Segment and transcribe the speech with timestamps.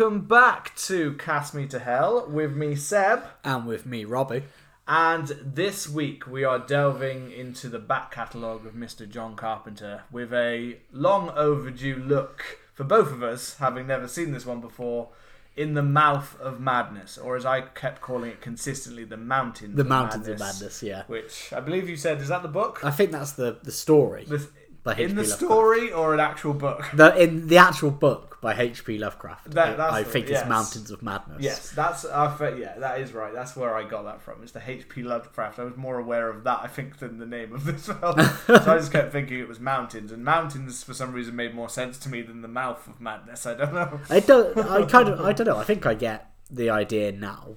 [0.00, 3.22] welcome back to Cast Me to Hell with me, Seb.
[3.44, 4.44] And with me, Robbie.
[4.88, 9.06] And this week we are delving into the back catalogue of Mr.
[9.06, 14.46] John Carpenter with a long overdue look for both of us, having never seen this
[14.46, 15.10] one before,
[15.54, 19.76] in the mouth of madness, or as I kept calling it consistently, the mountains.
[19.76, 21.02] The of Mountains madness, of Madness, yeah.
[21.08, 22.82] Which I believe you said is that the book?
[22.82, 24.24] I think that's the, the story.
[24.24, 24.48] The-
[24.82, 25.40] by in the Lovecraft.
[25.42, 26.88] story or an actual book?
[26.94, 28.96] The, in the actual book by H.P.
[28.96, 30.40] Lovecraft, That- I- that's I the- think yes.
[30.40, 31.42] it's Mountains of Madness.
[31.42, 33.34] Yes, that's I fe- yeah, that is right.
[33.34, 34.42] That's where I got that from.
[34.42, 35.02] It's the H.P.
[35.02, 35.58] Lovecraft.
[35.58, 37.98] I was more aware of that, I think, than the name of this film.
[38.46, 41.68] so I just kept thinking it was mountains, and mountains for some reason made more
[41.68, 43.44] sense to me than the mouth of madness.
[43.44, 44.00] I don't know.
[44.08, 44.56] I don't.
[44.58, 45.20] I kind of.
[45.20, 45.58] I don't know.
[45.58, 47.56] I think I get the idea now.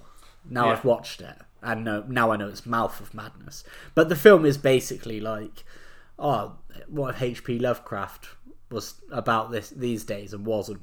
[0.50, 0.72] Now Yeah.
[0.74, 3.64] I've watched it, and know, now I know it's Mouth of Madness.
[3.96, 5.64] But the film is basically like,
[6.20, 6.58] oh,
[6.94, 7.60] what if H.P.
[7.60, 8.28] Lovecraft
[8.70, 10.76] was about this these days and was a,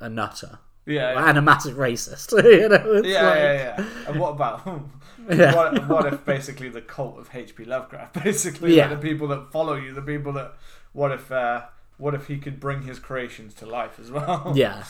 [0.00, 1.28] a nutter Yeah, yeah.
[1.28, 2.32] and a massive racist?
[2.44, 3.84] you know, Yeah, like- yeah, yeah.
[4.08, 4.66] And what about
[5.30, 5.54] Yeah.
[5.54, 7.64] what, what if basically the cult of H.P.
[7.64, 8.88] Lovecraft, basically Yeah.
[8.88, 10.54] like the people that follow you, the people that
[10.92, 11.62] what if uh,
[11.98, 14.52] what if he could bring his creations to life as well?
[14.54, 14.84] Yeah.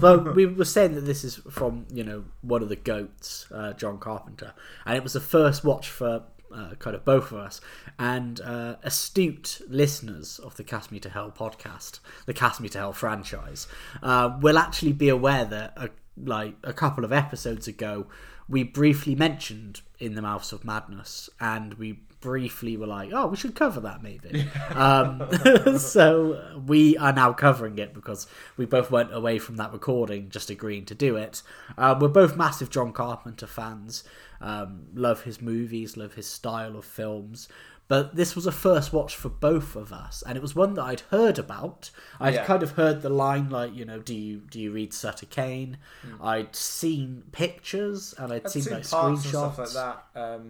[0.00, 3.74] But we were saying that this is from, you know, one of the goats, uh,
[3.74, 4.52] John Carpenter.
[4.84, 7.60] And it was the first watch for uh, kind of both of us.
[7.98, 12.78] And uh, astute listeners of the Cast Me to Hell podcast, the Cast Me to
[12.78, 13.66] Hell franchise,
[14.02, 18.06] uh, will actually be aware that, uh, like, a couple of episodes ago,
[18.48, 21.30] we briefly mentioned In the Mouths of Madness.
[21.40, 24.48] And we briefly were like, oh, we should cover that maybe.
[24.74, 25.22] um,
[25.78, 28.26] so we are now covering it because
[28.56, 31.42] we both went away from that recording just agreeing to do it.
[31.76, 34.04] Uh, we're both massive John Carpenter fans,
[34.44, 37.48] um, love his movies, love his style of films.
[37.86, 40.82] But this was a first watch for both of us, and it was one that
[40.84, 41.90] I'd heard about.
[42.18, 42.44] I'd Yeah.
[42.44, 45.76] kind of heard the line like, you know, do you do you read Sutter Cane?
[46.20, 48.46] I'd seen pictures and I'd.
[48.46, 49.08] I've seen, seen like screenshots.
[49.10, 50.40] and stuff like that.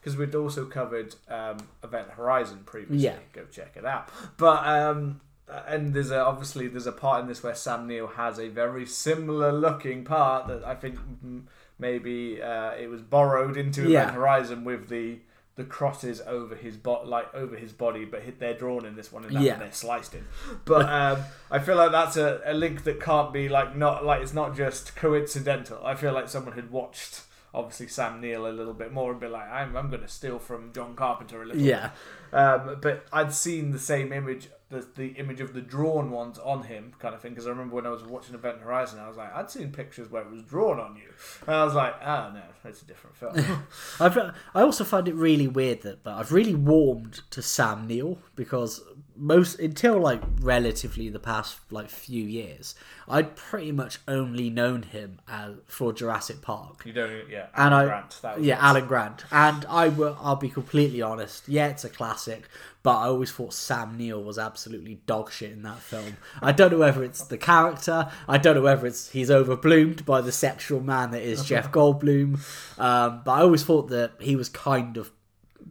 [0.00, 3.04] Because we'd also covered um, Event Horizon previously.
[3.04, 3.16] Yeah.
[3.32, 4.08] Go check it out.
[4.36, 5.20] But um,
[5.66, 8.86] and there's a, obviously there's a part in this where Sam Neill has a very
[8.86, 11.42] similar looking part that I think mm,
[11.78, 14.10] maybe uh, it was borrowed into Event Yeah.
[14.12, 15.20] Horizon with the
[15.56, 19.10] the crosses over his bot like over his body, but hit- they're drawn in this
[19.12, 19.56] one and that Yeah.
[19.56, 20.24] they're sliced in.
[20.64, 24.22] But um, I feel like that's a, a link that can't be like not like
[24.22, 25.80] it's not just coincidental.
[25.84, 27.22] I feel like someone had watched
[27.52, 30.38] obviously Sam Neill a little bit more and be like, I'm, I'm going to steal
[30.38, 31.60] from John Carpenter a little.
[31.60, 31.90] Yeah.
[32.32, 36.64] Um, but I'd seen the same image, the, the image of the drawn ones on
[36.64, 37.32] him, kind of thing.
[37.32, 40.10] Because I remember when I was watching Event Horizon, I was like, I'd seen pictures
[40.10, 41.10] where it was drawn on you,
[41.46, 43.66] and I was like, oh no, it's a different film.
[44.00, 44.16] I've,
[44.54, 48.82] I also find it really weird that, but I've really warmed to Sam Neill because
[49.18, 52.74] most until like relatively the past like few years,
[53.08, 56.82] I'd pretty much only known him as for Jurassic Park.
[56.86, 57.46] you don't, yeah.
[57.54, 58.62] And Alan I, Grant, that was yeah, it.
[58.62, 60.16] Alan Grant, and I will.
[60.20, 61.48] I'll be completely honest.
[61.48, 62.48] Yeah, it's a classic,
[62.82, 66.16] but I always thought Sam Neill was absolutely dog shit in that film.
[66.40, 68.10] I don't know whether it's the character.
[68.28, 72.38] I don't know whether it's he's overbloomed by the sexual man that is Jeff Goldblum.
[72.78, 75.10] Um, but I always thought that he was kind of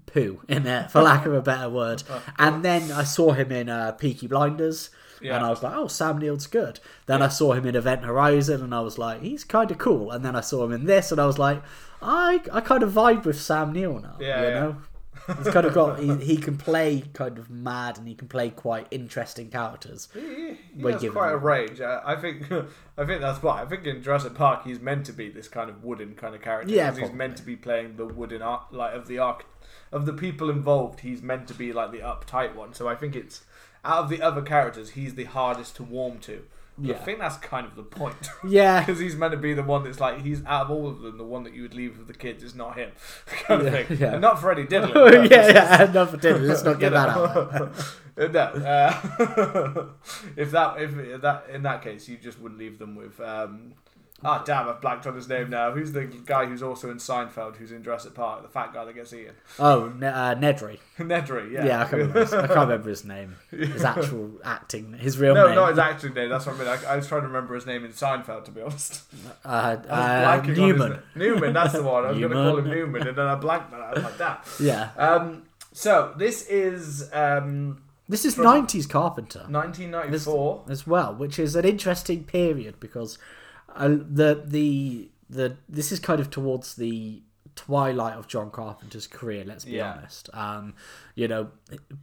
[0.08, 2.04] poo in it, for lack of a better word.
[2.40, 4.90] And then I saw him in uh, Peaky Blinders.
[5.22, 5.36] Yeah.
[5.36, 6.80] And I was like, oh, Sam Neill's good.
[7.08, 10.12] Then I saw him in Event Horizon, and I was like, he's kind of cool.
[10.12, 11.64] And then I saw him in this, and I was like,
[12.02, 14.18] I, I kind of vibe with Sam Neill now.
[14.20, 14.60] Yeah, you yeah.
[14.60, 14.78] know,
[15.38, 18.50] he's kind of got he, he can play kind of mad, and he can play
[18.52, 20.08] quite interesting characters.
[20.14, 21.82] He, he has quite a range.
[21.82, 22.52] Uh, I think.
[23.00, 23.62] I think that's why.
[23.62, 26.42] I think in Jurassic Park, he's meant to be this kind of wooden kind of
[26.42, 26.74] character.
[26.74, 29.46] Yeah, he's meant to be playing the wooden arc, like of the arc
[29.92, 31.02] of the people involved.
[31.02, 32.74] He's meant to be like the uptight one.
[32.74, 33.44] So I think it's
[33.86, 36.44] out of the other characters, he's the hardest to warm to.
[36.80, 38.16] But I think that's kind of the point.
[38.48, 41.02] Yeah, Because he's meant to be the one that's like he's out of all of
[41.02, 42.92] them, the one that you would leave with the kids is not him,
[43.26, 43.98] kind of Yeah, thing.
[43.98, 44.12] yeah.
[44.14, 45.24] And not Freddie Diddler.
[45.32, 45.90] yeah, yeah.
[45.90, 46.38] Enough for dinner.
[46.38, 47.74] Let's not get that out.
[48.16, 48.30] there.
[48.30, 49.86] no, uh,
[50.36, 53.20] if that if that in that case, you just wouldn't leave them with.
[53.20, 53.74] Um,
[54.24, 54.68] Ah, damn!
[54.68, 55.72] I've blanked on his name now.
[55.72, 58.96] Who's the guy who's also in Seinfeld, who's in Jurassic Park, the fat guy that
[58.96, 59.36] gets eaten?
[59.60, 60.80] Oh, ne- uh, Nedry.
[60.98, 61.66] Nedry, yeah.
[61.66, 63.36] Yeah, I can't, remember his, I can't remember his name.
[63.52, 65.56] His actual acting, his real no, name.
[65.56, 66.30] No, not his acting name.
[66.30, 66.68] That's what I mean.
[66.68, 69.04] I, I was trying to remember his name in Seinfeld, to be honest.
[69.46, 71.00] uh, uh, Newman.
[71.14, 72.04] Newman, that's the one.
[72.06, 73.08] I was going to call him Newman.
[73.08, 73.84] And then I blanked on it.
[73.84, 74.38] I was like, damn.
[74.60, 75.44] Yeah, Um,
[75.74, 79.46] so this is um, this is '90s Carpenter.
[79.48, 80.64] 1994.
[80.70, 83.20] as well, which is an interesting period because
[83.78, 87.22] the the the this is kind of towards the
[87.56, 89.44] twilight of John Carpenter's career.
[89.46, 89.94] Let's be Yeah.
[89.94, 90.30] honest.
[90.34, 90.76] Um,
[91.16, 91.50] you know,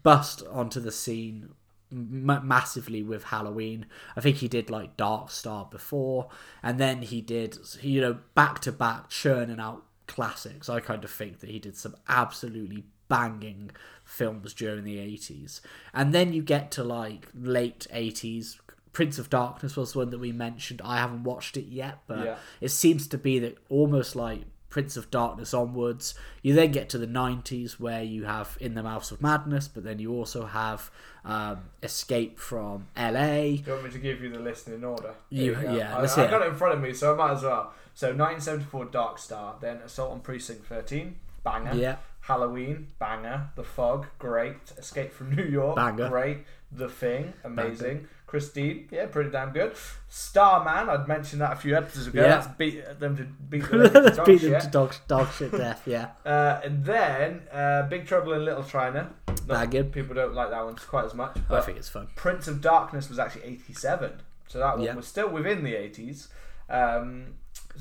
[0.03, 1.51] bust onto the scene
[1.93, 3.87] m- massively with Halloween.
[4.17, 6.29] I think he did like Dark Star before,
[6.63, 10.69] and then he did you know back to back churning out classics.
[10.69, 13.71] I kind of think that he did some absolutely banging
[14.03, 15.61] films during the 80s.
[15.93, 18.59] And then you get to like late 80s.
[18.95, 20.81] Prince of Darkness was one that we mentioned.
[20.83, 22.37] I haven't watched it yet, but Yeah.
[22.63, 26.15] it seems to be that almost like Prince of Darkness onwards.
[26.43, 29.85] You then get to the 90s where you have In the Mouths of Madness, but
[29.85, 30.91] then you also have
[31.25, 33.13] um, Escape from LA.
[33.43, 35.15] Do you want me to give you the list in order?
[35.31, 36.47] You- yeah, I, I got it.
[36.47, 37.73] it in front of me, so I might as well.
[37.95, 41.75] So 1974 Dark Star, then Assault on Precinct 13, banger.
[41.75, 41.97] Yeah.
[42.21, 43.51] Halloween, banger.
[43.55, 44.57] The Fog, great.
[44.79, 46.09] Escape from New York, Banger.
[46.09, 46.39] great.
[46.73, 48.09] The Thing, amazing.
[48.27, 49.75] Christine, yeah, pretty damn good.
[50.09, 52.23] Starman, I'd mentioned that a few episodes ago.
[52.23, 52.35] Yeah.
[52.37, 54.63] Let's beat them to beat the living Let's dog beat them shit.
[54.63, 56.09] to dog, dog shit death, yeah.
[56.27, 59.11] Uh, and then uh, Big Trouble in Little China.
[59.29, 59.91] Not- Banging.
[59.91, 61.37] People don't like that one quite as much.
[61.51, 62.09] I think it's fun.
[62.17, 64.13] Prince of Darkness was actually 87.
[64.49, 64.95] So that one Yeah.
[64.95, 66.29] was still within the 80s.
[66.71, 67.35] Um,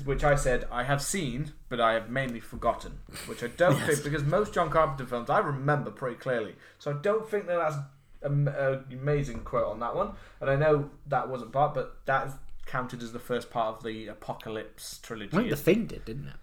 [0.04, 2.98] which I said I have seen, but I have mainly forgotten.
[3.26, 3.86] Which I don't Yes.
[3.86, 6.56] think, because most John Carpenter films I remember pretty clearly.
[6.78, 7.76] So I don't think that that's
[8.22, 8.48] an
[8.90, 10.12] amazing quote on that one.
[10.40, 12.32] And I know that wasn't part, but that is
[12.66, 15.36] counted as the first part of the Apocalypse trilogy.
[15.36, 16.36] I think the thing did, didn't it?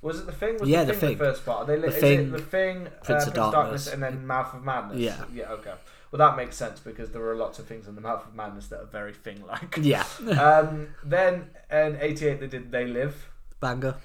[0.00, 0.58] Was it the thing?
[0.58, 1.18] Was Yeah, the the thing, Thing.
[1.18, 1.62] the first part?
[1.62, 3.86] Are they, The is Thing, it the thing, uh, Prince Prince of of Darkness, Darkness,
[3.92, 4.98] and then Mouth of Madness?
[5.00, 5.24] Yeah.
[5.34, 5.50] Yeah.
[5.50, 5.74] Okay.
[6.10, 8.68] Well, that makes sense because there are lots of things in the Mouth of Madness
[8.68, 9.78] that are very thing-like.
[9.80, 10.04] Yeah.
[10.40, 13.28] um, then in '88 they did They Live.
[13.60, 13.96] Banger.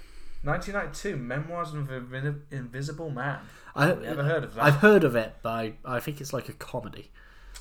[0.43, 3.39] 1992 Memoirs of an Invisible Man.
[3.75, 4.63] I've Never heard of that.
[4.63, 7.11] I've heard of it, but I, I think it's like a comedy.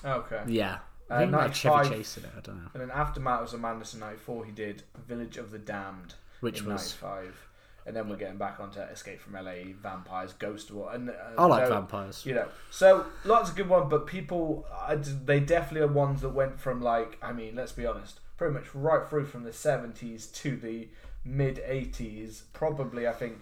[0.04, 0.42] Okay.
[0.48, 0.78] Yeah.
[1.08, 2.70] Uh, I think like Chevy Chase in it, I don't know.
[2.74, 6.14] And then after Mouth of Madness in '94 he did Village of the Damned.
[6.40, 6.96] Which in was.
[7.00, 7.48] '95.
[7.84, 11.46] And then we're getting back onto Escape from LA, Vampires, Ghost War, and uh, I
[11.46, 12.24] like vampires.
[12.24, 16.20] You know, so lots of good ones, but people, I d they definitely are ones
[16.20, 19.50] that went from like, I mean, let's be honest, pretty much right through from the
[19.50, 20.88] 70s to the
[21.24, 22.42] mid 80s.
[22.52, 23.40] Probably, I think,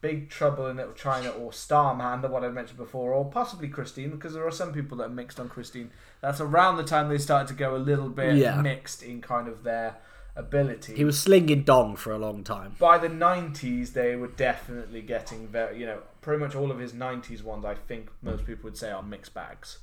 [0.00, 4.10] Big Trouble in Little China or Starman, the one I mentioned before, or possibly Christine,
[4.10, 5.90] because there are some people that are mixed on Christine.
[6.20, 8.60] That's around the time they started to go a little bit Yeah.
[8.60, 9.96] mixed in kind of their
[10.36, 12.74] ability He was slinging dong for a long time.
[12.78, 16.92] by the 90s they were definitely getting very you know pretty much all of his
[16.92, 19.78] 90s ones i think most people would say are mixed bags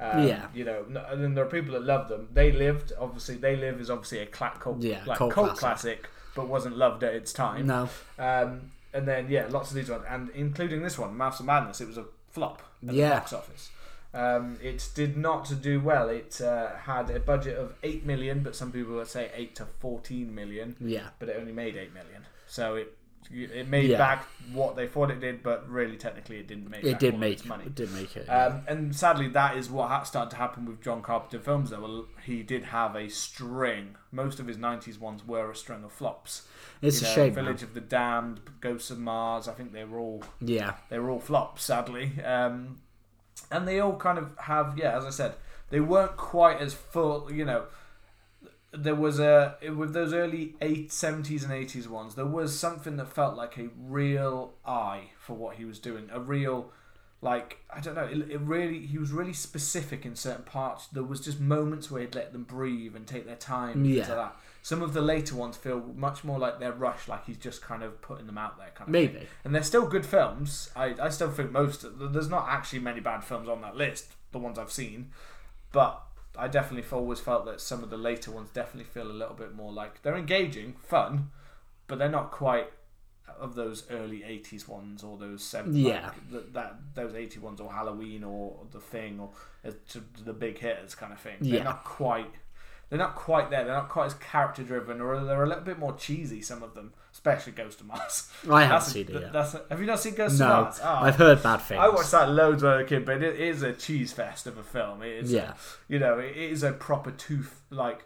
[0.00, 0.46] um, Yeah.
[0.52, 3.80] you know and then there are people that love them they lived obviously they live
[3.80, 6.02] is obviously a cla- cult, Yeah, like cult cult, classic.
[6.02, 6.10] classic.
[6.34, 7.88] but wasn't loved at its time No.
[8.18, 11.80] um, and then yeah lots of these ones and including this one Mouths of madness
[11.80, 13.10] it was a flop at Yeah.
[13.10, 13.70] the box office
[14.14, 16.08] um, it did not do well.
[16.08, 19.66] It uh, had a budget of eight million, but some people would say eight to
[19.66, 21.08] fourteen million Yeah.
[21.18, 22.22] but it only made eight million.
[22.46, 22.96] So it
[23.30, 23.98] it made Yeah.
[23.98, 26.84] back what they thought it did, but really technically it didn't make.
[26.84, 27.64] It did make its money.
[27.66, 28.26] it did make it.
[28.28, 31.70] Um, and sadly, that is what ha- started to happen with John Carpenter films.
[31.70, 33.94] Though well, he did have a string.
[34.10, 36.46] Most of his '90s ones were a string of flops.
[36.82, 37.34] it's You a know, shame.
[37.36, 37.44] man.
[37.44, 39.48] Village of the Damned, Ghosts of Mars.
[39.48, 40.74] I think they were all Yeah.
[40.90, 42.20] they were all flops, sadly.
[42.22, 42.80] Um,
[43.52, 45.34] and they all kind of have, yeah, as I said,
[45.70, 47.30] they weren't quite as full.
[47.32, 47.64] You know,
[48.72, 52.14] there was a with those early eight seventies and eighties ones.
[52.14, 56.08] There was something that felt like a real eye for what he was doing.
[56.12, 56.70] A real,
[57.20, 58.04] like I don't know.
[58.04, 60.86] It, it really he was really specific in certain parts.
[60.86, 63.72] There was just moments where he'd let them breathe and take their time.
[63.78, 64.14] and things Yeah.
[64.14, 64.36] like that.
[64.64, 67.82] Some of the later ones feel much more like they're rushed, like he's just kind
[67.82, 69.26] of putting them out there, kind of thing Maybe.
[69.44, 70.70] and they're still good films.
[70.76, 74.38] I, I still think most there's not actually many bad films on that list, the
[74.38, 75.10] ones I've seen,
[75.72, 76.00] but
[76.38, 79.52] I definitely always felt that some of the later ones definitely feel a little bit
[79.54, 81.30] more like they're engaging, fun,
[81.88, 82.70] but they're not quite
[83.40, 86.06] of those early '80s ones or those 70s Yeah.
[86.06, 89.30] like, that, that those '80 ones or Halloween or the Thing or
[89.66, 89.72] uh,
[90.24, 91.36] the big hitters kind of thing.
[91.40, 91.56] Yeah.
[91.56, 92.30] They're not quite.
[92.92, 93.64] They're not quite there.
[93.64, 96.42] They're not quite as character driven, or they're a little bit more cheesy.
[96.42, 98.30] Some of them, especially Ghost of Mars.
[98.50, 99.32] I haven't seen it yet.
[99.32, 100.80] That's a- have you not seen Ghost No, of Mars?
[100.84, 101.80] Oh, I've heard bad things.
[101.80, 104.46] I watched that loads when I was a kid, but it is a cheese fest
[104.46, 105.02] of a film.
[105.02, 105.54] It is, Yeah.
[105.88, 108.04] you know, it is a proper two like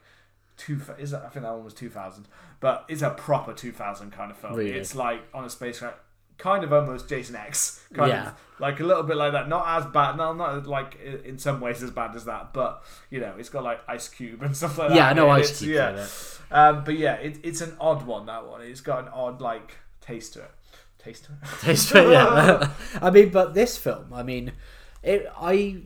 [0.57, 0.81] two.
[1.01, 2.29] Is that, I think that one was two thousand,
[2.61, 4.55] but it's a proper two thousand kind of film.
[4.55, 4.71] Really?
[4.71, 5.99] It's like on a spacecraft,
[6.39, 8.29] kind of almost Jason X, kind Yeah.
[8.29, 9.49] of like a little bit like that.
[9.49, 13.21] Not as bad, no, not like in some ways as bad as that, but you
[13.21, 14.97] know, it's got like Ice Cube and stuff like that.
[14.97, 16.07] Yeah, I know Ice Cube's Yeah,
[16.69, 18.27] um, but yeah, it, it's an odd one.
[18.27, 18.63] That one.
[18.63, 20.51] It's got an odd like taste to it.
[20.99, 21.39] Taste to it.
[21.61, 22.71] Taste to it, yeah.
[23.01, 24.53] I mean, but this film, I mean,
[25.03, 25.83] it, I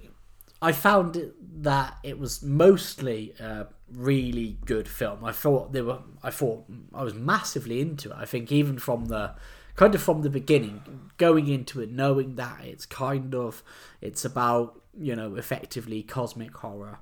[0.63, 5.25] I found it, that it was mostly a really good film.
[5.25, 5.99] I thought they were.
[6.23, 6.65] I thought
[6.95, 8.17] I was massively into it.
[8.19, 9.35] I think even from the
[9.81, 10.79] kind of from the beginning,
[11.17, 13.63] going into it knowing that it's kind of
[14.09, 14.67] it's about
[15.09, 16.99] you know effectively cosmic horror,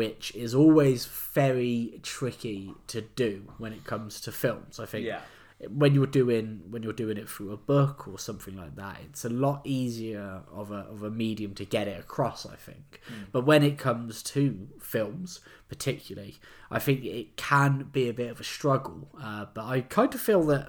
[0.00, 1.06] which is always
[1.42, 3.32] very tricky to do
[3.62, 4.78] when it comes to films.
[4.78, 5.22] I think Yeah.
[5.82, 9.24] when you're doing when you're doing it through a book or something like that, it's
[9.24, 12.40] a lot easier of a of a medium to get it across.
[12.44, 13.00] I think,
[13.32, 16.34] but when it comes to films, particularly,
[16.70, 19.08] I think it can be a bit of a struggle.
[19.28, 20.66] Uh, but I kind of feel that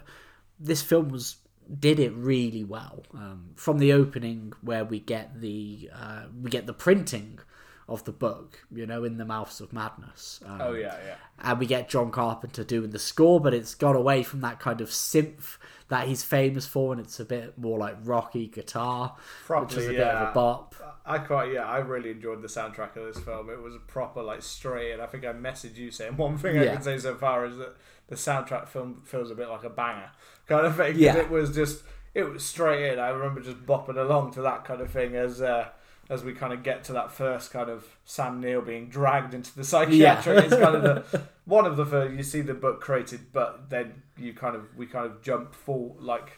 [0.69, 1.35] this film was
[1.77, 6.65] did it really well um, from the opening where we get the uh, we get
[6.65, 7.39] the printing
[7.88, 10.39] of the book, you know, in the mouths of madness.
[10.45, 11.15] Um, Oh yeah, yeah.
[11.39, 14.79] and we get John Carpenter doing the score, but it's gone away from that kind
[14.79, 15.57] of synth
[15.88, 19.15] that he's famous for, and it's a bit more like rocky guitar,
[19.47, 20.75] which is a Properly, bit of a bop.
[21.03, 23.49] I quite yeah, I really enjoyed the soundtrack of this film.
[23.49, 26.59] It was a proper like straight, and I think I messaged you saying one thing
[26.59, 27.75] I can say so far is that
[28.07, 30.11] the soundtrack film feels a bit like a banger
[30.50, 30.96] kind of thing.
[30.98, 31.15] Yeah.
[31.18, 33.00] it was just it was straight in.
[33.00, 35.70] I remember just bopping along to that kind of thing as uh,
[36.10, 39.56] as we kind of get to that first kind of Sam Neill being dragged into
[39.56, 40.46] the psychiatric.
[40.46, 44.01] It's kind of the one of the first you see the book created, but then
[44.18, 46.34] you kind of we kind of jump full like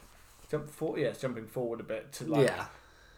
[0.49, 0.99] jump forward.
[1.01, 2.65] Yes, jumping forward a bit to like yeah,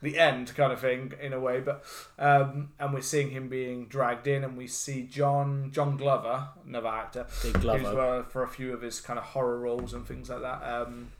[0.03, 1.83] the end kind of thing in a way but
[2.19, 6.89] um and we're seeing him being dragged in and we see john john glover another
[6.89, 8.25] actor Big who's Glover.
[8.29, 11.11] for a few of his kind of horror roles and things like that um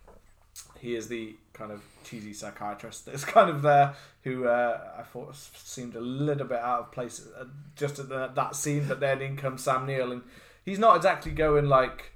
[0.80, 5.36] he is the kind of cheesy psychiatrist that's kind of there who uh, I thought
[5.36, 9.22] seemed a little bit out of place uh, just at the, that scene but then
[9.22, 10.22] in comes Sam Neill and
[10.64, 12.13] he's not exactly going like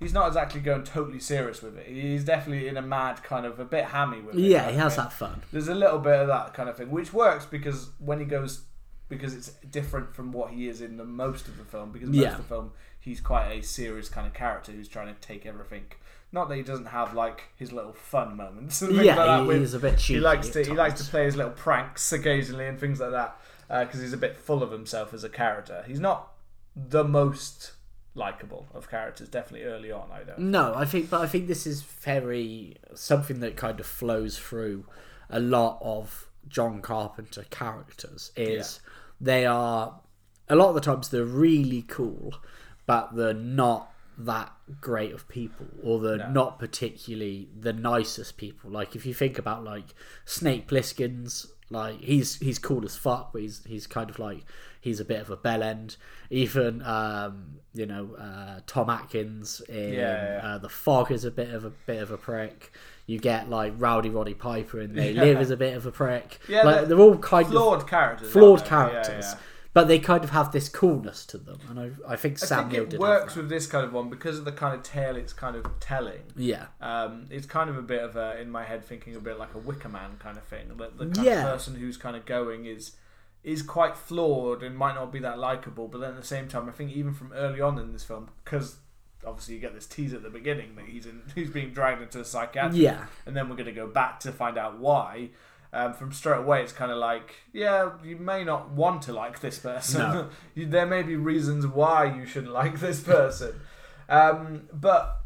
[0.00, 3.60] he's not exactly going totally serious with it he's definitely in a mad kind of
[3.60, 5.42] a bit hammy with it yeah, he has that fun.
[5.52, 8.62] there's a little bit of that kind of thing, which works because when he goes,
[9.08, 11.90] because it's different from what he is in the most of the film.
[11.92, 12.30] Because most Yeah.
[12.32, 15.86] of the film, he's quite a serious kind of character who's trying to take everything.
[16.32, 18.80] Not that he doesn't have like his little fun moments.
[18.82, 21.10] Yeah, like that he- with- he's a bit cheeky He likes to he likes to
[21.10, 23.36] play his little pranks occasionally and things like that
[23.68, 25.82] uh, because he's a bit full of himself as a character.
[25.88, 26.32] He's not
[26.76, 27.72] the most
[28.20, 29.28] likable of characters.
[29.28, 30.38] Definitely early on, I don't.
[30.38, 34.86] No, I think, but I think this is very something that kind of flows through
[35.28, 38.30] a lot of John Carpenter characters.
[38.36, 38.80] Is
[39.20, 40.00] they are
[40.48, 42.34] a lot of the times they're really cool,
[42.86, 43.92] but they're not
[44.24, 46.30] that great of people, or they're No.
[46.30, 48.70] not particularly the nicest people.
[48.70, 53.42] Like if you think about like Snake Plissken's, like he's he's cool as fuck, but
[53.42, 54.44] he's he's kind of like
[54.80, 55.96] he's a bit of a bell end.
[56.30, 60.40] Even um, you know uh, Tom Atkins in Yeah, yeah.
[60.42, 62.72] Uh, the Fog is a bit of a bit of a prick.
[63.06, 65.22] You get like Rowdy Roddy Piper in They Yeah.
[65.22, 66.38] Live is a bit of a prick.
[66.48, 68.30] Yeah, like, they're they're all kind of Flawed characters.
[68.32, 69.34] flawed characters.
[69.72, 72.80] But they kind of have this coolness to them, and I, I think Sam Neill
[72.82, 75.14] I think it works with this kind of one because of the kind of tale
[75.14, 76.22] it's kind of telling.
[76.34, 79.38] Yeah, Um, it's kind of a bit of a, in my head, thinking a bit
[79.38, 80.68] like a Wicker Man kind of thing.
[80.76, 81.44] The, the kind Yeah.
[81.46, 82.96] of person who's kind of going is
[83.44, 86.68] is quite flawed and might not be that likable, but then at the same time,
[86.68, 88.76] I think even from early on in this film, because
[89.24, 92.20] obviously you get this tease at the beginning that he's in, he's being dragged into
[92.20, 95.30] a psychiatric, yeah, and then we're going to go back to find out why.
[95.72, 99.40] Um, from straight away, it's kind of like, yeah, you may not want to like
[99.40, 100.00] this person.
[100.00, 100.28] No.
[100.54, 103.54] you, there may be reasons why you shouldn't like this person,
[104.08, 105.20] um, but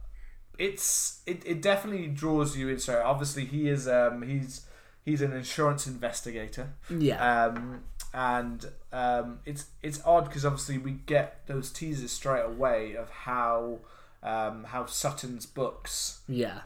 [0.59, 2.79] it's it, it definitely draws you in.
[2.79, 4.67] So obviously, he is um, he's
[5.05, 11.47] he's an insurance investigator, yeah, um, and um, it's it's odd because obviously we get
[11.47, 13.79] those teasers straight away of how
[14.23, 16.61] um, how Sutton's books yeah.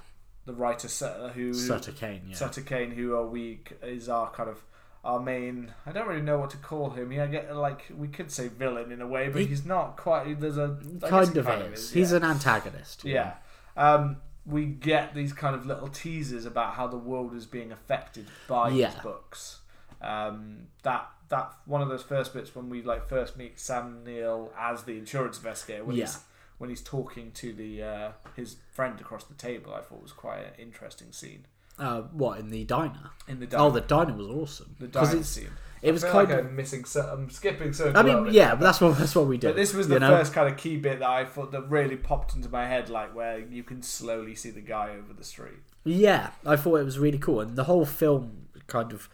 [0.49, 2.35] The writer Sutter, who Sutter Cane, yeah.
[2.35, 4.57] Sutter Cane, who are we is our kind of
[5.05, 5.75] our main.
[5.85, 7.12] I don't really know what to call him.
[7.12, 9.99] Yeah, I get like we could say villain in a way, but He- he's not
[9.99, 10.40] quite.
[10.40, 11.90] There's a I kind of kind is.
[11.93, 12.17] He's yeah.
[12.17, 13.05] an antagonist.
[13.05, 13.35] yeah.
[13.76, 18.25] Um, we get these kind of little teasers about how the world is being affected
[18.49, 18.87] by Yeah.
[18.90, 19.59] his books.
[20.00, 24.50] Um, that that one of those first bits when we like first meet Sam Neill
[24.59, 26.07] as the insurance investigator when Yeah.
[26.07, 26.21] he's
[26.59, 30.41] when he's talking to the uh, his friend across the table, I thought was quite
[30.41, 31.47] an interesting scene
[31.79, 33.11] Uh, what in the diner?
[33.29, 33.65] in the diner.
[33.65, 34.77] Oh, the diner was awesome.
[34.79, 35.50] the 'Cause diner it's- scene.
[35.81, 36.47] It was I feel kind like of.
[36.47, 36.85] I'm missing.
[36.85, 37.95] So, I'm skipping certain.
[37.97, 39.50] I mean, yeah, but that's what that's what we did.
[39.50, 40.09] But this was the you know?
[40.11, 43.15] first kind of key bit that I thought that really popped into my head, like
[43.15, 45.61] where you can slowly see the guy over the street.
[45.85, 49.09] Yeah, I thought it was really cool, and the whole film kind of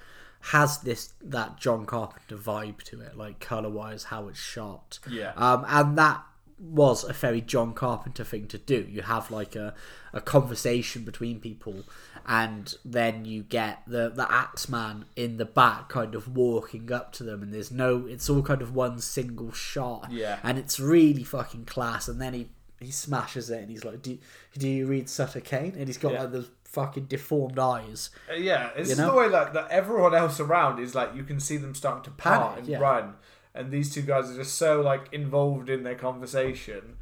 [0.53, 5.01] has this that John Carpenter vibe to it, like color wise, how it's shot.
[5.07, 5.33] Yeah.
[5.37, 6.23] Um, and that
[6.59, 8.87] was a very John Carpenter thing to do.
[8.89, 9.75] You have like a,
[10.13, 11.85] a conversation between people,
[12.27, 17.25] and then you get the the Axeman in the back, kind of walking up to
[17.25, 18.07] them, and there's no.
[18.07, 20.11] It's all kind of one single shot.
[20.11, 20.39] Yeah.
[20.43, 22.09] And it's really fucking class.
[22.09, 22.49] And then he
[22.81, 24.19] he smashes it, and he's like, "Do
[24.59, 26.23] do you read Sutter Cane?" And he's got Yeah.
[26.23, 28.11] like the fucking deformed eyes.
[28.29, 29.13] Uh, yeah, it's You just know?
[29.13, 32.11] the way like that everyone else around is like you can see them starting to
[32.11, 32.79] Panic, and yeah.
[32.79, 33.15] run,
[33.55, 36.97] and these two guys are just so like involved in their conversation.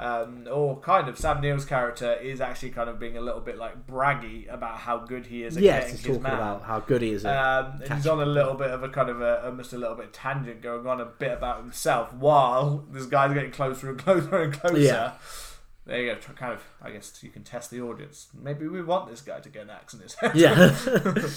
[0.00, 3.58] Um, or kind of Sam Neill's character is actually kind of being a little bit
[3.58, 6.34] like braggy about how good he is at Yes, getting he's his talking man.
[6.34, 7.24] about how good he is.
[7.24, 9.76] At, Um, and he's on a little bit of a kind of a almost a
[9.76, 13.98] little bit tangent going on a bit about himself while this guy's getting closer and
[14.04, 14.78] closer and closer.
[14.78, 15.12] Yeah.
[15.88, 16.20] There you go.
[16.36, 18.28] Kind of, I guess you can test the audience.
[18.38, 20.36] Maybe we want this guy to get an axe in his head.
[20.36, 20.76] yeah,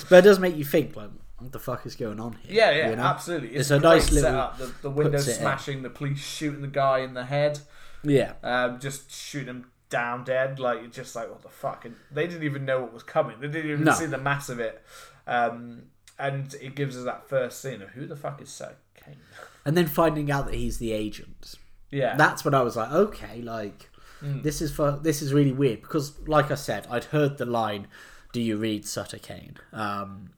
[0.10, 2.55] but it does make you think like, what the fuck is going on here?
[2.58, 3.03] Yeah, yeah, you know?
[3.03, 3.50] absolutely.
[3.50, 4.58] It's It's, a nice little- setup.
[4.60, 7.60] The, the window smashing, the police shooting the guy in the head,
[8.03, 8.34] yeah.
[8.43, 10.60] um, just shooting him down dead.
[10.60, 11.86] Like you're just like, what the fuck?
[11.86, 13.39] And they didn't even know what was coming.
[13.39, 13.93] They didn't even No.
[13.93, 14.84] see the mass of it.
[15.27, 15.84] Um,
[16.20, 19.15] and it gives us that first scene of who the fuck is Sir Kane?
[19.65, 21.55] And then finding out that he's the agent.
[21.89, 23.89] Yeah, That's when I was like, okay, like
[24.22, 24.44] Mm.
[24.44, 27.88] this is for this is really weird because, like I said, I'd heard the line,
[28.34, 30.32] "Do you read Sutter Cane?" Um,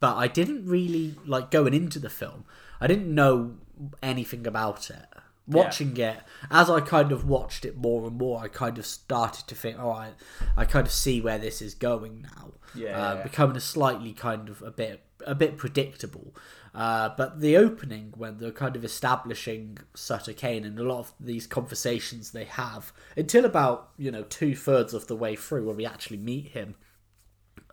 [0.00, 2.44] but I didn't really like going into the film.
[2.80, 3.56] I didn't know
[4.02, 5.06] anything about it.
[5.46, 6.18] Watching it
[6.48, 9.80] as I kind of watched it more and more, I kind of started to think,
[9.80, 10.12] all right,
[10.56, 12.52] I kind of see where this is going now.
[12.72, 13.22] Yeah, uh, yeah.
[13.24, 16.34] becoming a slightly kind of a bit a bit predictable.
[16.74, 21.12] Uh, but the opening when they're kind of establishing Sutter Cane and a lot of
[21.18, 25.76] these conversations they have until about you know two thirds of the way through when
[25.76, 26.76] we actually meet him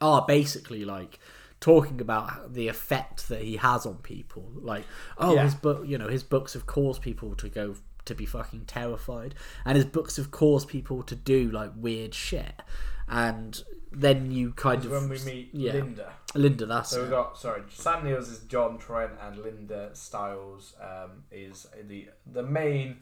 [0.02, 1.20] are basically like
[1.60, 4.86] talking about the effect that he has on people like
[5.18, 5.44] oh Yeah.
[5.44, 9.36] his book you know his books have caused people to go to be fucking terrified
[9.66, 12.62] and his books have caused people to do like weird shit
[13.08, 15.74] and then you kind of when we meet yeah.
[15.74, 16.14] Linda.
[16.38, 17.04] Linda that's So it.
[17.06, 22.44] we got sorry, Sam Neill's is John Trent and Linda Styles um, is the the
[22.44, 22.98] main.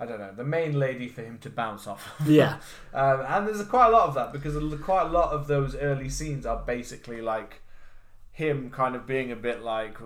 [0.00, 2.20] I don't know the main lady for him to bounce off.
[2.20, 2.28] of.
[2.30, 2.58] yeah
[2.94, 6.08] Um, and there's quite a lot of that because quite a lot of those early
[6.08, 7.62] scenes are basically like
[8.30, 9.96] him kind of being a bit like,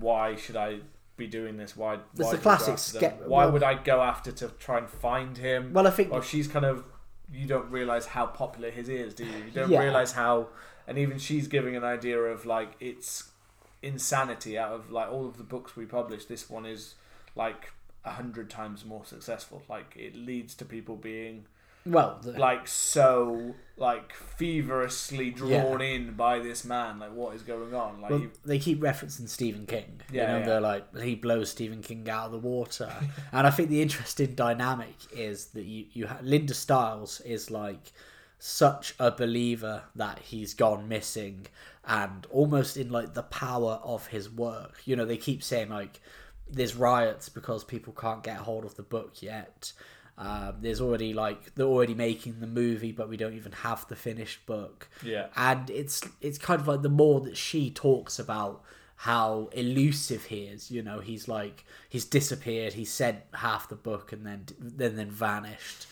[0.00, 0.80] why should I
[1.16, 1.76] be doing this?
[1.76, 1.94] Why?
[1.94, 3.18] It's why the classic go after them?
[3.20, 5.72] ske- Why well- would I go after to try and find him?
[5.72, 6.84] well i think or she's kind of
[7.32, 9.36] you don't realize how popular his is, do you?
[9.46, 9.80] You don't Yeah.
[9.82, 10.48] realize how,
[10.88, 13.30] and even she's giving an idea of like it's
[13.82, 16.24] insanity out of like all of the books we publish.
[16.24, 16.94] This one is
[17.36, 17.72] like
[18.06, 19.62] a hundred times more successful.
[19.68, 21.44] Like it leads to people being
[21.84, 26.98] well the, like so like feverishly drawn in by this man.
[26.98, 28.00] Like what is going on?
[28.00, 30.00] Like well, they keep referencing Stephen King.
[30.10, 30.46] Yeah, you know, yeah.
[30.46, 32.90] they're like he blows Stephen King out of the water,
[33.32, 37.92] and I think the interesting dynamic is that you you ha- Linda Styles is like
[38.38, 41.46] such a believer that he's gone missing,
[41.84, 44.80] and almost in like the power of his work.
[44.84, 46.00] You know, they keep saying like
[46.50, 49.72] there's riots because people can't get hold of the book yet.
[50.16, 53.94] Um, there's already like they're already making the movie, but we don't even have the
[53.94, 55.28] finished book yeah.
[55.36, 58.62] and it's it's kind of like the more that she talks about
[59.02, 64.10] how elusive he is you know he's like he's disappeared he said half the book
[64.10, 65.86] and then then then vanished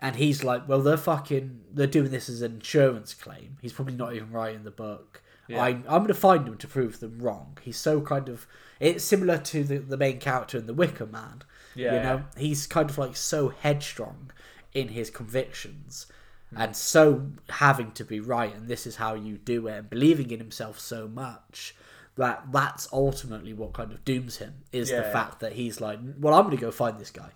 [0.00, 3.56] and he's like well they're fucking they're doing this as an insurance claim.
[3.60, 5.22] He's probably not even writing the book.
[5.46, 5.62] Yeah.
[5.62, 7.58] I'm, I'm gonna find him to prove them wrong.
[7.62, 8.46] He's so kind of
[8.80, 11.42] it's similar to the, the main character in the wicker man
[11.74, 14.30] Yeah, you know he's kind of like so headstrong
[14.74, 16.06] in his convictions
[16.50, 16.60] hmm.
[16.60, 20.30] and so having to be right and this is how you do it and believing
[20.30, 21.74] in himself so much
[22.16, 25.12] that that's ultimately what kind of dooms him is Yeah, the yeah.
[25.12, 27.30] fact that he's like well i'm going to go find this guy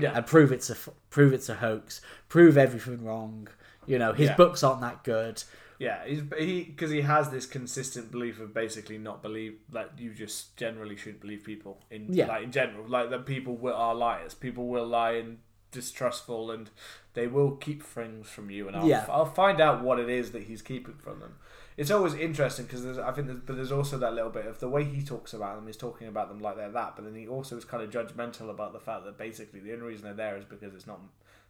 [0.00, 0.12] Yeah.
[0.16, 0.76] and prove it's a
[1.10, 3.48] prove it's a hoax prove everything wrong
[3.86, 4.36] you know his Yeah.
[4.36, 5.42] books aren't that good
[5.80, 10.12] Yeah, he's, he because he has this consistent belief of basically not believe that you
[10.12, 12.26] just generally shouldn't believe people in Yeah.
[12.26, 14.34] like in general, like that people will, are liars.
[14.34, 15.38] People will lie and
[15.70, 16.70] distrustful, and
[17.14, 18.66] they will keep things from you.
[18.68, 19.04] And I'll, Yeah.
[19.08, 21.34] I'll find out what it is that he's keeping from them.
[21.78, 24.68] It's always interesting because I think, there's, but there's also that little bit of the
[24.68, 25.66] way he talks about them.
[25.66, 28.50] He's talking about them like they're that, but then he also is kind of judgmental
[28.50, 31.00] about the fact that basically the only reason they're there is because it's not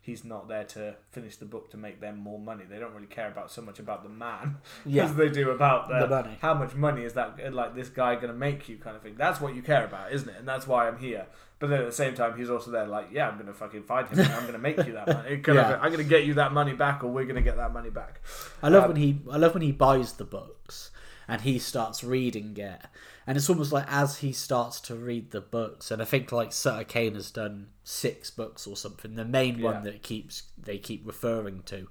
[0.00, 2.64] he's not there to finish the book to make them more money.
[2.68, 5.04] They don't really care about so much about the man Yeah.
[5.04, 6.38] as they do about the, The money.
[6.40, 9.16] How much money is that like this guy going to make you kind of thing?
[9.16, 10.36] That's what you care about, isn't it?
[10.38, 11.26] And that's why I'm here.
[11.60, 13.82] But then at the same time, he's also there like, yeah, I'm going to fucking
[13.82, 14.20] find him.
[14.20, 15.42] and I'm going to make you that money.
[15.46, 15.78] Yeah.
[15.82, 17.90] I'm going to get you that money back, or we're going to get that money
[17.90, 18.20] back.
[18.62, 20.90] I love Um, when he I love when he buys the books
[21.26, 22.80] and he starts reading it.
[23.26, 26.52] And it's almost like as he starts to read the books, and I think like
[26.52, 29.16] Sutter Cane has done six books or something.
[29.16, 29.64] The main Yeah.
[29.72, 31.88] one that keeps they keep referring to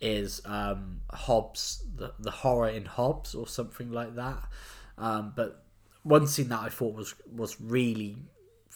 [0.00, 4.42] is um, Hobbes, the, the horror in Hobbes or something like that.
[4.98, 5.62] Um, but
[6.02, 8.18] one scene that I thought was was really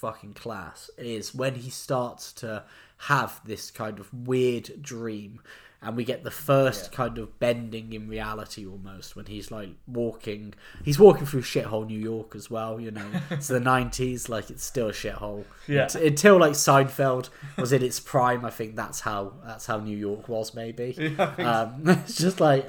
[0.01, 2.63] fucking class is when he starts to
[2.99, 5.41] have this kind of weird dream
[5.81, 10.53] and we get the first kind of bending in reality almost when he's like walking
[10.85, 14.65] he's walking through shithole new york as well you know it's the 90s like it's
[14.65, 15.83] still a shithole Yeah.
[15.83, 19.97] Unt- until like seinfeld was in its prime i think that's how that's how new
[19.97, 22.69] york was maybe um, it's just like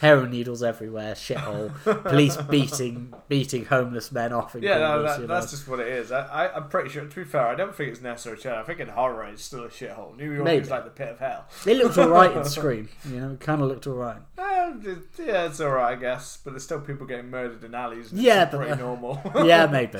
[0.00, 5.26] heroin needles everywhere shithole police beating beating homeless men off in Yeah, no, that, you
[5.26, 5.34] know.
[5.34, 6.10] that's just what it is.
[6.12, 7.04] I, I, I'm pretty sure.
[7.04, 8.60] To be fair, I don't think it's necessarily.
[8.60, 10.16] I think in horror it's still a shithole.
[10.16, 10.62] New York Maybe.
[10.62, 11.46] is like the pit of hell.
[11.66, 15.60] it looks alright in scream you know it kind of looked alright it- yeah, it's
[15.60, 16.38] alright, I guess.
[16.42, 18.10] But there's still people getting murdered in alleys.
[18.10, 19.20] And Yeah, it's but, pretty uh, normal.
[19.44, 19.98] yeah, maybe.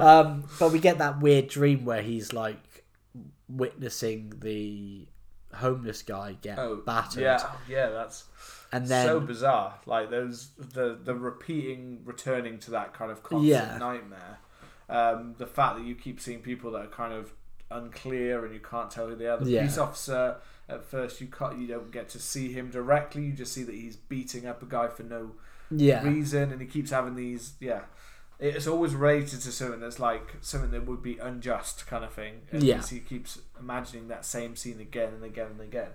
[0.00, 2.84] um, but we get that weird dream where he's like
[3.48, 5.06] witnessing the
[5.54, 8.24] homeless guy get battered, Oh, yeah, yeah, that's
[8.72, 9.74] and then so bizarre.
[9.86, 13.78] Like those the the repeating, returning to that kind of constant Yeah.
[13.78, 14.38] nightmare.
[14.88, 17.32] Um, the fact that you keep seeing people that are kind of
[17.70, 19.38] unclear and you can't tell who they are.
[19.38, 19.60] The Yeah.
[19.60, 20.36] police officer
[20.68, 23.22] at first you can't you don't get to see him directly.
[23.24, 25.32] You just see that he's beating up a guy for no
[25.70, 27.82] yeah, reason, and he keeps having these yeah.
[28.40, 32.42] It's always related to something that's like something that would be unjust, kind of thing.
[32.50, 32.82] And Yeah.
[32.82, 35.90] he keeps imagining that same scene again and again and again.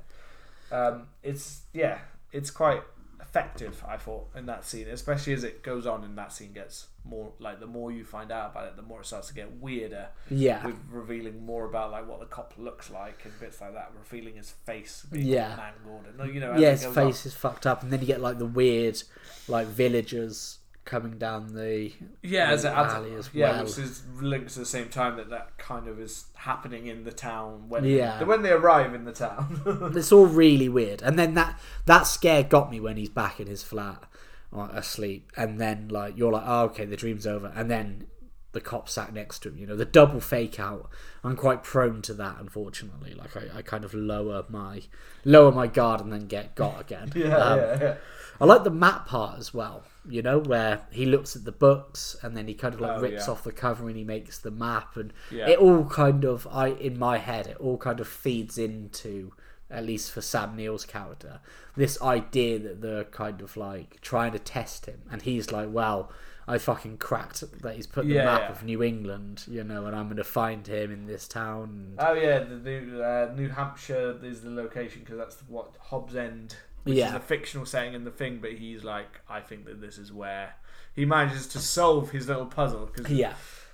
[0.71, 1.99] Um, it's yeah,
[2.31, 2.81] it's quite
[3.29, 3.83] effective.
[3.87, 7.31] I thought in that scene, especially as it goes on, and that scene gets more
[7.39, 10.07] like the more you find out about it, the more it starts to get weirder
[10.29, 13.91] yeah, with revealing more about like what the cop looks like and bits like that,
[13.97, 15.55] revealing his face being Yeah.
[15.55, 16.71] mangled and you know yeah.
[16.71, 19.01] His face is fucked up, and then you get like the weird,
[19.47, 20.58] like villagers
[20.89, 21.91] coming down the
[22.23, 23.63] Yeah, as it adds, alley as yeah, well.
[23.65, 27.11] which is links at the same time that that kind of is happening in the
[27.11, 28.23] town when Yeah.
[28.23, 29.61] when they arrive in the town.
[29.95, 33.47] It's all really weird, and then that that scare got me when he's back in
[33.47, 34.03] his flat,
[34.51, 38.07] like, asleep, and then like you're like, oh, okay, the dream's over, and then
[38.51, 39.57] the cop sat next to him.
[39.59, 40.89] You know, the double fake out.
[41.23, 43.13] I'm quite prone to that, unfortunately.
[43.13, 44.81] Like I, I kind of lower my
[45.23, 47.11] lower my guard and then get got again.
[47.15, 47.95] yeah, Um, yeah, yeah.
[48.41, 49.83] I like the map part as well.
[50.09, 53.01] You know, where he looks at the books and then he kind of like Oh,
[53.01, 53.31] rips yeah.
[53.31, 55.47] off the cover and he makes the map, and Yeah.
[55.49, 59.33] it all kind of I in my head it all kind of feeds into
[59.71, 61.41] at least for Sam Neill's character
[61.75, 66.11] this idea that they're kind of like trying to test him, and he's like, well.
[66.47, 68.49] I fucking cracked that he's put the Yeah, map yeah.
[68.49, 71.63] of New England, you know, and I'm going to find him in this town.
[71.69, 76.15] And, Oh yeah, the New, uh, New Hampshire is the location because that's what Hobbs
[76.15, 77.09] End, which Yeah.
[77.09, 78.39] is a fictional setting in the thing.
[78.41, 80.55] But he's like, I think that this is where
[80.95, 83.33] he manages to solve his little puzzle because yeah,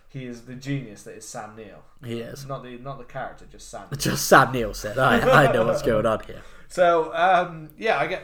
[0.09, 1.83] he is the genius that is Sam Neill.
[2.03, 2.45] he is.
[2.45, 3.83] Not the not the character, just Sam.
[3.97, 6.41] Just Sam Neill said, I, I know what's going on here.
[6.67, 8.23] So um, yeah, I get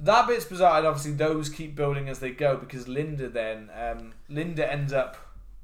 [0.00, 4.12] that bit's bizarre, and obviously those keep building as they go because Linda then um,
[4.28, 5.16] Linda ends up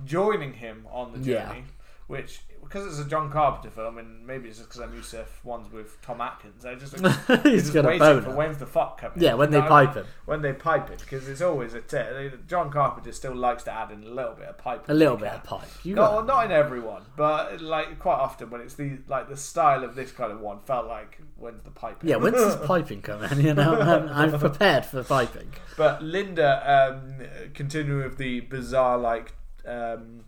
[0.05, 1.49] joining him on the Yeah.
[1.49, 1.65] journey,
[2.07, 5.25] which because it's a John Carpenter film, and maybe it's just because I'm used to
[5.43, 6.65] ones with Tom Atkins.
[6.65, 6.95] I just
[7.45, 9.21] He's just got a waiting for when's the fuck coming.
[9.23, 11.99] Yeah, when they No, pipe when they pipe it because it's always a t-
[12.47, 14.85] John Carpenter still likes to add in a little bit of pipe.
[14.89, 15.69] A little bit of pipe.
[15.83, 19.37] You No, got not in everyone, but like quite often when it's the like the
[19.37, 21.99] style of this kind of one felt like when's the pipe?
[22.03, 23.41] Yeah, when's this piping coming?
[23.41, 25.53] You know, I'm, I'm prepared for piping.
[25.77, 29.33] But Linda, um, continuing with the bizarre, like
[29.67, 30.25] um,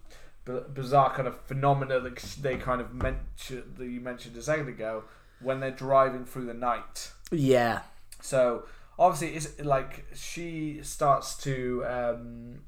[0.72, 5.04] bizarre kind of phenomena that they kind of mentioned that you mentioned a second ago
[5.40, 7.10] when they're driving through the night.
[7.32, 7.80] Yeah,
[8.20, 8.64] So
[8.98, 11.84] obviously, it's like she starts to.
[11.86, 12.60] Um,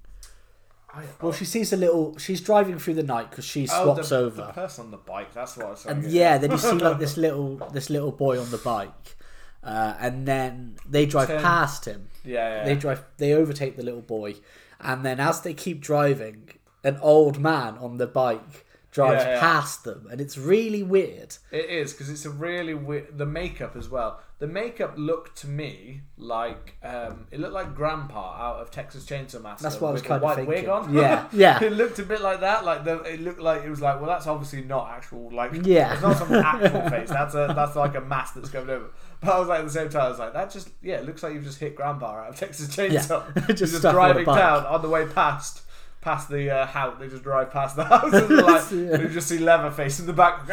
[0.94, 2.16] I, Well, she sees a little.
[2.18, 4.96] She's driving through the night because she oh, swaps the, over, the person on the
[4.98, 5.32] bike.
[5.34, 8.40] That's what I was and yeah, then you see like this little this little boy
[8.40, 9.16] on the bike,
[9.62, 11.42] uh, and then they drive Turn.
[11.42, 12.08] past him.
[12.24, 12.64] Yeah, yeah.
[12.64, 13.04] They drive.
[13.18, 14.36] They overtake the little boy,
[14.80, 16.50] and then as they keep driving,
[16.84, 19.40] an old man on the bike drives Yeah, yeah.
[19.40, 21.36] past them, and it's really weird.
[21.50, 23.16] It is because it's a really weird.
[23.16, 24.20] The makeup as well.
[24.38, 29.40] The makeup looked to me like um, it looked like Grandpa out of Texas Chainsaw
[29.40, 29.62] Massacre.
[29.62, 30.54] That's what I was with kind a of white thinking.
[30.54, 30.92] wig on.
[30.92, 31.62] Yeah, yeah.
[31.62, 32.64] it looked a bit like that.
[32.64, 35.30] Like the, it looked like it was like well, that's obviously not actual.
[35.32, 35.92] Like Yeah.
[35.92, 37.08] it's not some actual face.
[37.08, 38.86] That's a that's like a mask that's covered over.
[39.20, 41.06] But I was like at the same time, I was like that just yeah, it
[41.06, 43.24] looks like you've just hit Grandpa out of Texas Chainsaw.
[43.36, 43.42] Yeah.
[43.46, 45.62] Just just stuck on a driving down on the way past.
[46.02, 49.00] Past the uh, house, they just drive past the house, and like, Yeah.
[49.00, 50.40] you just see Leatherface in the back.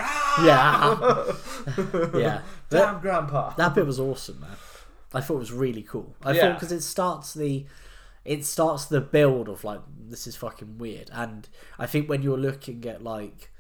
[0.46, 0.96] Yeah.
[2.14, 3.54] Yeah, that, Damn, Grandpa.
[3.56, 4.52] that bit was awesome, man.
[5.14, 6.16] I thought it was really cool.
[6.24, 6.42] I Yeah.
[6.42, 7.66] thought because it starts the,
[8.24, 12.38] it starts the build of like this is fucking weird, and I think when you're
[12.38, 13.52] looking at like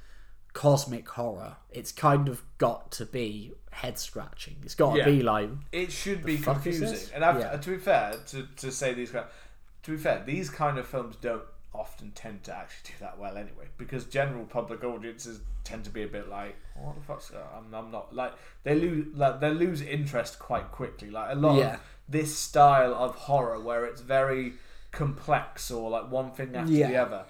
[0.53, 4.57] cosmic horror, it's kind of got to be head scratching.
[4.63, 5.05] It's got to Yeah.
[5.05, 7.09] be like It should be confusing.
[7.13, 7.57] And Yeah.
[7.57, 11.43] to be fair, to, to say these to be fair, these kind of films don't
[11.73, 16.03] often tend to actually do that well anyway, because general public audiences tend to be
[16.03, 19.81] a bit like, what the fuck's I'm, I'm not like they lose like they lose
[19.81, 21.09] interest quite quickly.
[21.11, 21.75] Like a lot Yeah.
[21.75, 24.53] of this style of horror where it's very
[24.91, 27.25] complex or like one thing after the other.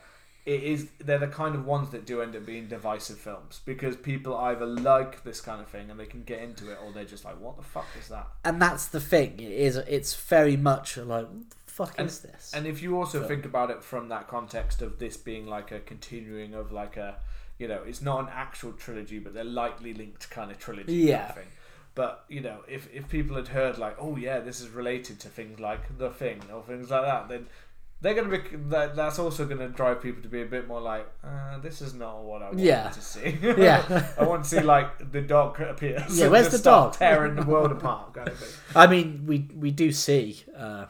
[0.46, 3.96] It is they're the kind of ones that do end up being divisive films because
[3.98, 7.04] people either like this kind of thing and they can get into it, or they're
[7.06, 9.34] just like, "What the fuck is that?" and that's the thing.
[9.40, 9.76] It is.
[9.76, 11.28] It's very much like,
[11.80, 12.52] fuck And- is this?
[12.56, 15.80] And if you also think about it from that context of this being like a
[15.80, 17.16] continuing of like a,
[17.58, 21.10] you know, it's not an actual trilogy, but they're lightly linked kind of trilogy kind
[21.10, 21.30] Yeah.
[21.30, 21.48] of thing.
[21.96, 25.28] But you know, if if people had heard like, oh yeah, this is related to
[25.30, 27.48] things like the thing or things like that, then
[28.02, 31.06] they're gonna be that, that's also gonna drive people to be a bit more like,
[31.24, 32.90] uh, this is not what I want Yeah.
[32.90, 33.38] to see.
[33.70, 33.82] Yeah.
[34.18, 36.18] I want to see like the dog appears.
[36.18, 36.94] Yeah, where's the dog?
[36.94, 38.40] Tearing the world apart, kind of.
[38.76, 40.86] I mean, we we do see uh,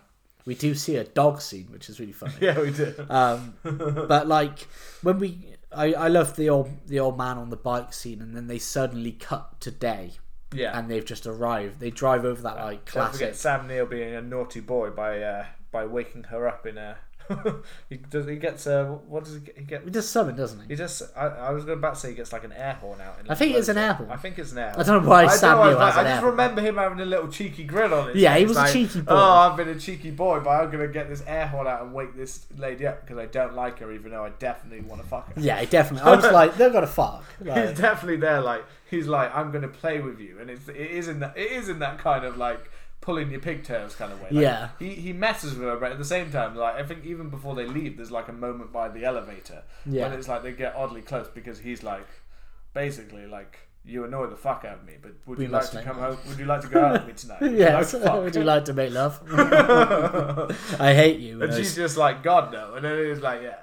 [0.46, 2.34] we do see a dog scene, which is really funny.
[2.42, 2.94] Yeah, we do.
[3.10, 4.68] Um, but like
[5.04, 8.36] when we, I, I love the old the old man on the bike scene, and
[8.36, 10.14] then they suddenly cut to day,
[10.54, 10.78] Yeah.
[10.78, 11.80] and they've just arrived.
[11.80, 13.20] They drive over that like Don't classic.
[13.20, 16.98] forget Sam Neill being a naughty boy by uh, by waking her up in a.
[17.90, 18.28] he does.
[18.28, 18.86] He gets uh, a.
[18.86, 19.58] What does he get?
[19.58, 19.84] He get.
[19.84, 20.76] He does something, doesn't He he?
[20.76, 21.04] just.
[21.16, 23.20] I, I was about to say he gets like an air horn out.
[23.20, 24.10] In I think it's an air horn.
[24.10, 24.74] I think it's an air.
[24.78, 26.32] I don't know why I Sam know, I, I just horn.
[26.32, 29.12] remember him having a little cheeky grin on his Yeah, he was a cheeky boy.
[29.14, 31.94] Oh, I've been a cheeky boy, but I'm gonna get this air horn out and
[31.94, 35.08] wake this lady up because I don't like her, even though I definitely want to
[35.08, 35.42] fuck her.
[35.42, 36.10] Yeah, definitely.
[36.12, 37.24] I was like, they're gonna fuck.
[37.40, 41.08] He's definitely there, like he's like, I'm gonna play with you, and it's it is
[41.08, 44.28] in that it is in that kind of like pulling your pigtails kind of way.
[44.32, 44.70] Like, Yeah.
[44.80, 47.56] he he messes with her, but at the same time, like I think even before
[47.56, 50.04] they leave, there's like a moment by the elevator Yeah.
[50.10, 52.08] when it's like they get oddly close because he's like,
[52.74, 53.60] basically like.
[53.86, 56.16] You annoy the fuck out of me, but would We you like to come love."
[56.20, 56.30] home?
[56.30, 57.42] Would you like to go out with me tonight?
[57.42, 57.94] Would you yes.
[57.94, 58.14] like?
[58.24, 59.20] Would you like to make love?
[60.80, 61.42] I hate you.
[61.42, 62.74] And she's just like, God no.
[62.76, 63.56] And then it's like, yeah,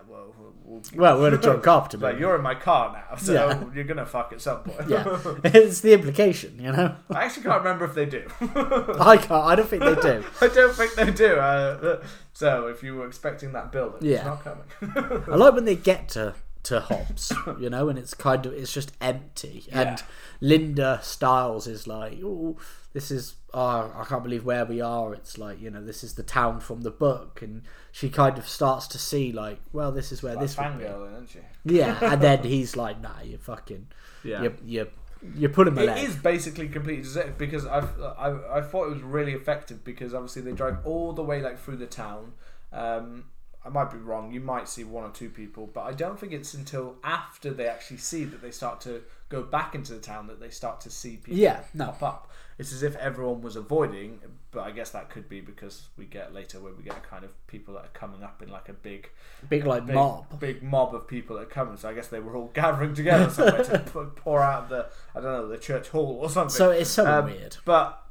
[0.95, 2.21] well, we're in a John Carpenter like movie.
[2.23, 3.63] you're in my car now, so Yeah.
[3.75, 4.89] you're gonna fuck at some point.
[4.89, 6.97] Yeah, it's the implication, you know.
[7.11, 8.27] I actually can't remember if they do.
[8.41, 9.31] I can't.
[9.33, 10.25] I don't think they do.
[10.41, 11.37] I don't think they do.
[11.37, 12.03] Uh,
[12.33, 14.17] so if you were expecting that build, Yeah.
[14.17, 15.25] it's not coming.
[15.33, 18.73] I like when they get to to Hobbs, you know, and it's kind of it's
[18.73, 19.67] just empty.
[19.71, 20.03] And
[20.41, 22.57] Linda Styles is like, "Oh,
[22.97, 26.15] this is oh, I can't believe where we are." It's like you know, this is
[26.15, 30.13] the town from the book, and she kind of starts to see like, well, this
[30.13, 31.41] is where Like this fangirl, isn't she?
[31.65, 33.89] Yeah, and then he's like, "Nah, you fucking,
[34.25, 34.43] Yeah.
[34.45, 34.89] you you
[35.35, 38.29] you're pulling my It leg." is basically completely deserted because I've, I
[38.59, 41.77] I thought it was really effective because obviously they drive all the way like through
[41.77, 42.33] the town.
[42.73, 43.25] Um,
[43.63, 44.33] I might be wrong.
[44.33, 47.67] You might see one or two people, but I don't think it's until after they
[47.67, 50.91] actually see that they start to go back into the town that they start to
[50.91, 51.87] see people Yeah, no.
[51.87, 52.31] pop up.
[52.59, 56.33] It's as if everyone was avoiding, but I guess that could be because we get
[56.33, 58.73] later where we get a kind of people that are coming up in like a
[58.73, 59.11] big
[59.51, 60.41] Big like big, mob.
[60.41, 61.77] big mob of people that are coming.
[61.77, 63.79] So I guess they were all gathering together somewhere to
[64.17, 66.57] pour out the I don't know the church hall or something.
[66.57, 67.57] So it's so Um, weird.
[67.67, 68.03] But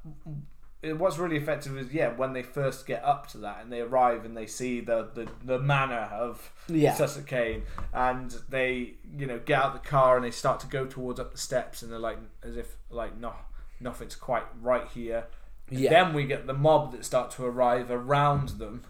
[0.94, 4.26] what's really effective is yeah when they first get up to that and they arrive
[4.26, 6.94] and they see the the, the manor of Yeah.
[6.94, 10.86] Sutter Cane and they you know get out the car and they start to go
[10.86, 13.34] towards up the steps and they're like as if like no
[13.80, 15.26] nothing's quite right here.
[15.70, 15.90] And Yeah.
[15.90, 18.84] Then we get the mob that start to arrive around them.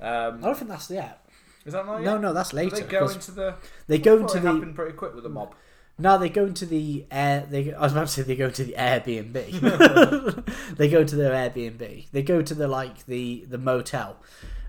[0.00, 1.24] Um, I don't think that's yet.
[1.64, 2.20] is that not No, yet?
[2.20, 2.76] no, that's Do later.
[2.76, 3.54] they go into the.
[3.86, 5.54] they go into the happened pretty quick with the mob.
[5.98, 7.46] No, they go into the air.
[7.48, 10.46] They I was about to say they go into the Airbnb.
[10.76, 12.10] they go to their Airbnb.
[12.10, 14.16] They go to the like the the motel,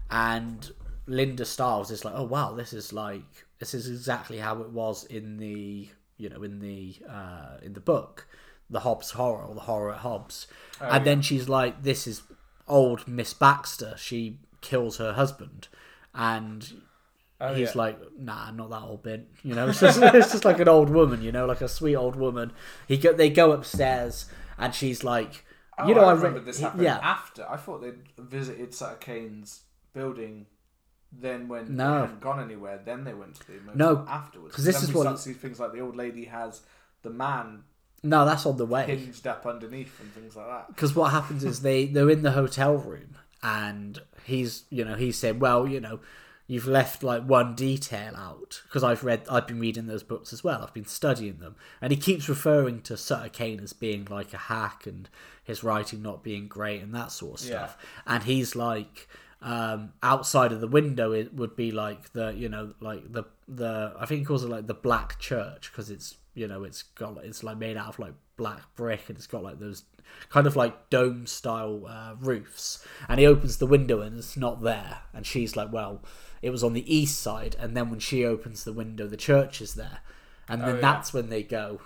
[0.10, 0.72] and
[1.06, 5.04] Linda Styles is like, oh wow, this is like this is exactly how it was
[5.06, 8.28] in the you know in the uh, in the book,
[8.70, 10.48] the Hobbs horror or the horror at Hobbs,
[10.80, 12.22] and then she's like, this is
[12.70, 13.96] old Miss Baxter.
[13.98, 15.68] She kills her husband,
[16.14, 16.82] and
[17.40, 17.82] Oh, he's yeah.
[17.82, 19.28] like, nah, not that old bit.
[19.44, 21.22] You know, it's just, it's just like an old woman.
[21.22, 22.52] You know, like a sweet old woman.
[22.88, 24.26] He go, they go upstairs,
[24.58, 25.46] and she's like,
[25.80, 27.48] Oh, you know, I I, remember re- this happening Yeah, after.
[27.48, 29.62] I thought they'd visited Sutter Cane's
[29.94, 30.48] building.
[31.12, 31.94] Then when No.
[31.94, 34.56] they hadn't gone anywhere, then they went to the motel No, afterwards.
[34.56, 36.62] 'cause this is what- start see things like the old lady has
[37.04, 37.64] the man
[38.04, 38.86] no, that's on the way.
[38.86, 40.68] hinged up underneath and things like that.
[40.68, 45.12] Because what happens is they they're in the hotel room, and he's you know he
[45.12, 46.00] said, well, you know,
[46.48, 50.44] you've left like one detail out because I've read I've been reading those books as
[50.44, 50.62] well.
[50.64, 54.38] I've been studying them, and he keeps referring to Sutter Cane as being like a
[54.38, 55.10] hack and
[55.44, 57.58] his writing not being great and that sort of Yeah.
[57.68, 57.78] stuff.
[58.06, 59.08] And he's like.
[59.40, 63.94] Um, outside of the window, it would be like the you know like the the
[64.00, 67.24] I think he calls it like the black church because it's you know it's got
[67.24, 69.84] it's like made out of like black brick, and it's got like those
[70.30, 72.84] kind of like dome style uh, roofs.
[73.08, 75.02] And he opens the window, and it's not there.
[75.14, 76.02] And she's like, "Well,
[76.42, 79.62] it was on the east side." And then when she opens the window, the church
[79.62, 80.00] is there,
[80.48, 80.82] and then Oh, yeah.
[80.82, 81.80] that's when they go.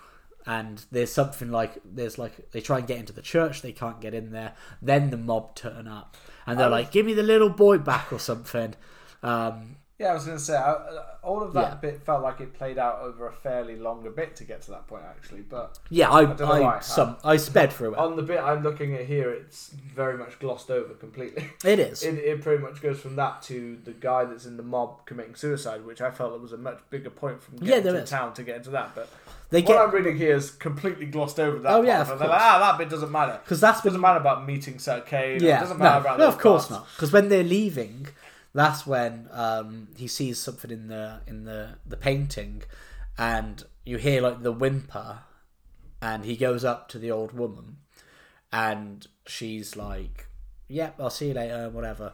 [0.46, 4.02] And there's something like there's like they try and get into the church, they can't
[4.02, 4.54] get in there.
[4.82, 6.72] Then the mob turn up, and they're Oh.
[6.72, 8.74] like, "Give me the little boy back" or something.
[9.22, 11.76] Um, Yeah, I was going to say I, I- all of that Yeah.
[11.76, 14.88] bit felt like it played out over a fairly longer bit to get to that
[14.88, 15.42] point, actually.
[15.42, 16.80] But yeah, I don't know I, why.
[16.80, 18.00] some I sped through it.
[18.00, 21.50] on the bit I'm looking at here, it's very much glossed over completely.
[21.64, 22.02] It is.
[22.02, 25.36] It, it pretty much goes from that to the guy that's in the mob committing
[25.36, 28.10] suicide, which I felt was a much bigger point from Yeah, getting there to is.
[28.10, 28.96] town to get into that.
[28.96, 29.08] But
[29.52, 31.72] They what get I'm reading here is completely glossed over that.
[31.72, 32.14] Oh, yeah, part.
[32.14, 32.52] of They're like, course.
[32.52, 33.40] ah, that bit doesn't matter.
[33.44, 35.40] because that's It doesn't matter about meeting Sutter Cane.
[35.44, 36.72] yeah It doesn't no, about no of course parts.
[36.72, 38.08] not because when they're leaving,
[38.54, 42.64] that's when um, he sees something in the in the the painting,
[43.18, 45.20] and you hear like the whimper,
[46.02, 47.78] and he goes up to the old woman,
[48.52, 50.28] and she's like,
[50.68, 52.14] "Yep, I'll see you later, whatever."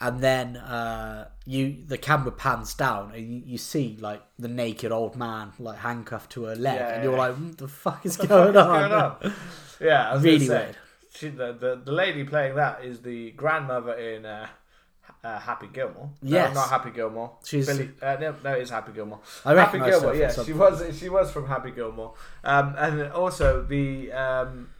[0.00, 4.90] And then uh, you the camera pans down and you, you see like the naked
[4.90, 7.18] old man like handcuffed to her leg, Yeah, and you're yeah.
[7.18, 9.32] like, "What the fuck is going on?" What's going on?
[9.80, 10.76] Yeah, I was Really say, weird.
[11.14, 14.48] She, the, the the lady playing that is the grandmother in uh,
[15.24, 16.10] uh, Happy Gilmore.
[16.22, 16.54] Yes.
[16.54, 17.32] no, not Happy Gilmore.
[17.44, 17.90] She's- Billy.
[18.00, 19.20] Uh, no, no, it's Happy Gilmore.
[19.44, 20.14] I Happy Gilmore.
[20.14, 20.98] Yeah, she was.
[20.98, 22.14] She was from Happy Gilmore.
[22.44, 24.70] Um, and also the um,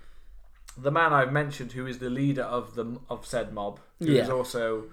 [0.77, 4.29] the man I've mentioned, who is the leader of the of said mob, who is
[4.29, 4.33] Yeah.
[4.35, 4.85] also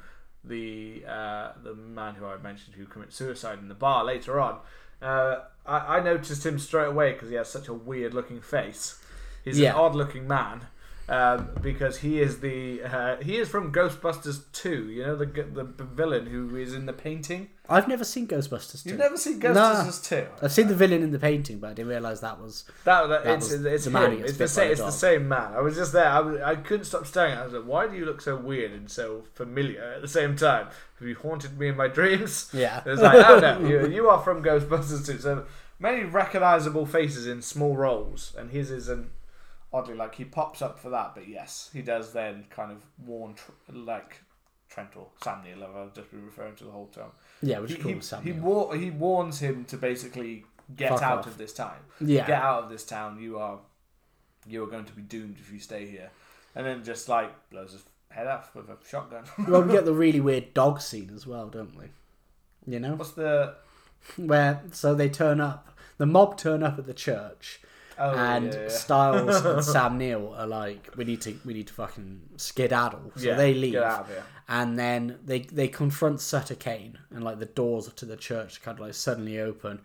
[0.43, 4.59] the uh, the man who I mentioned who commits suicide in the bar later on.
[5.01, 9.01] Uh, I, I noticed him straight away because he has such a weird looking face.
[9.43, 9.71] He's Yeah.
[9.71, 10.67] an odd looking man.
[11.10, 15.63] Um, because he is the uh, he is from Ghostbusters 2, you know the the
[15.84, 17.50] villain who is in the painting.
[17.67, 18.84] I've never seen Ghostbusters.
[18.84, 18.89] 2.
[18.89, 19.54] You've never seen Nah.
[19.54, 20.28] Ghostbusters 2.
[20.43, 22.65] I've seen the villain in the painting, but I didn't realise that was.
[22.84, 24.72] That, that, That it's was it's the man It's the same.
[24.72, 25.54] It's the same man.
[25.54, 26.08] I was just there.
[26.08, 27.36] I, was, I couldn't stop staring.
[27.36, 30.36] I was like, "Why do you look so weird and so familiar at the same
[30.36, 30.67] time?
[31.00, 32.84] Have you haunted me in my dreams?" Yeah.
[32.86, 35.45] It's like, "Oh no, you, you are from Ghostbusters too." So
[35.80, 39.10] many recognizable faces in small roles, and his isn't
[39.71, 41.13] oddly like he pops up for that.
[41.15, 44.21] But yes, he does then kind of warn tr- like
[44.69, 45.63] Trent or Sam Neill.
[45.63, 47.12] I've just been referring to the whole time.
[47.41, 51.17] Yeah, which He, he, Sam he, war- he warns him to basically get Fuck out
[51.19, 51.27] off.
[51.27, 52.27] of this town yeah.
[52.27, 53.19] get out of this town.
[53.19, 53.60] You are
[54.47, 56.12] you are going to be doomed if you stay here.
[56.55, 59.23] And then just like blows his head off with a shotgun.
[59.47, 61.86] well, we get the really weird dog scene as well, don't we?
[62.67, 63.55] You know, What's the
[64.17, 67.60] where so they turn up, the mob turn up at the church,
[67.99, 68.67] oh and yeah, yeah.
[68.69, 73.27] Styles and Sam Neill are like, "We need to, we need to fucking skedaddle." So
[73.27, 74.23] Yeah, they leave, Get out of here.
[74.47, 78.77] and then they they confront Sutter Cane, and like the doors to the church kind
[78.79, 79.81] of like suddenly open.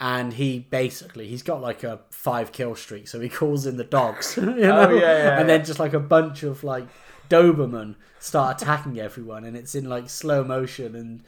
[0.00, 3.84] And he basically he's got like a five kill streak, so he calls in the
[3.84, 6.88] dogs, you oh, know, Oh, yeah, yeah, and then just like a bunch of like
[7.30, 11.22] Doberman start attacking everyone, and it's in like slow motion, and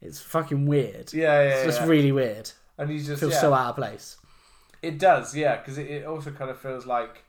[0.00, 1.12] it's fucking weird.
[1.12, 2.50] Yeah, yeah, it's just really weird.
[2.78, 4.16] and he's just feels so out of place.
[4.86, 7.24] It does, yeah, because it, it also kind of feels like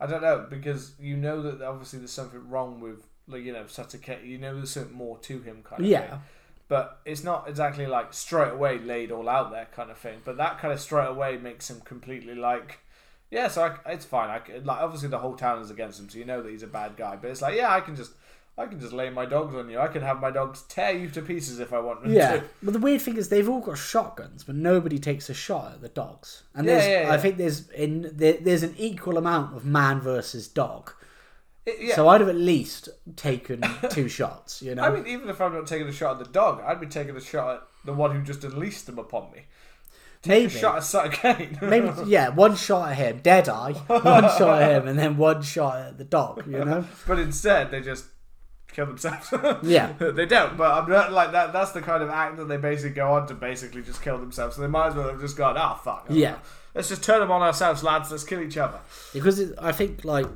[0.00, 3.66] I don't know because you know that obviously there's something wrong with like you know
[3.66, 4.26] Sutter Cane.
[4.26, 6.22] you know there's something more to him kind of Yeah, thing.
[6.68, 10.20] But it's not exactly like straight away laid all out there kind of thing.
[10.24, 12.80] But that kind of straight away makes him completely like,
[13.30, 14.30] yeah, so I, it's fine.
[14.30, 16.68] I like obviously the whole town is against him, so you know that he's a
[16.68, 17.16] bad guy.
[17.16, 18.12] But it's like, yeah, I can just,
[18.60, 19.78] I can just lay my dogs on you.
[19.78, 22.36] I can have my dogs tear you to pieces if I want them yeah.
[22.36, 22.44] to.
[22.62, 25.80] But the weird thing is they've all got shotguns, but nobody takes a shot at
[25.80, 26.42] the dogs.
[26.54, 27.12] And Yeah, there's, yeah, yeah.
[27.14, 30.92] I think there's in there, there's an equal amount of man versus dog.
[31.64, 31.94] It- yeah.
[31.94, 34.60] So I'd have at least taken two shots.
[34.60, 34.82] You know.
[34.82, 37.16] I mean, even if I'm not taking a shot at the dog, I'd be taking
[37.16, 39.46] a shot at the one who just unleashed them upon me.
[40.26, 40.46] maybe.
[40.46, 41.58] A shot at Sutter Cane.
[41.62, 45.40] Maybe yeah, one shot at him, dead eye, one shot at him, and then one
[45.40, 46.46] shot at the dog.
[46.46, 48.04] You know, but instead they just
[48.72, 49.32] kill themselves.
[49.62, 49.92] Yeah.
[49.98, 50.56] they don't.
[50.56, 51.52] But I'm not like that.
[51.52, 54.56] That's the kind of act that they basically go on to basically just kill themselves.
[54.56, 56.06] So they might as well have just gone, ah, fuck.
[56.10, 56.36] Yeah.
[56.74, 58.10] Let's just turn them on ourselves, lads.
[58.10, 58.78] Let's kill each other.
[59.12, 60.26] because it, I think like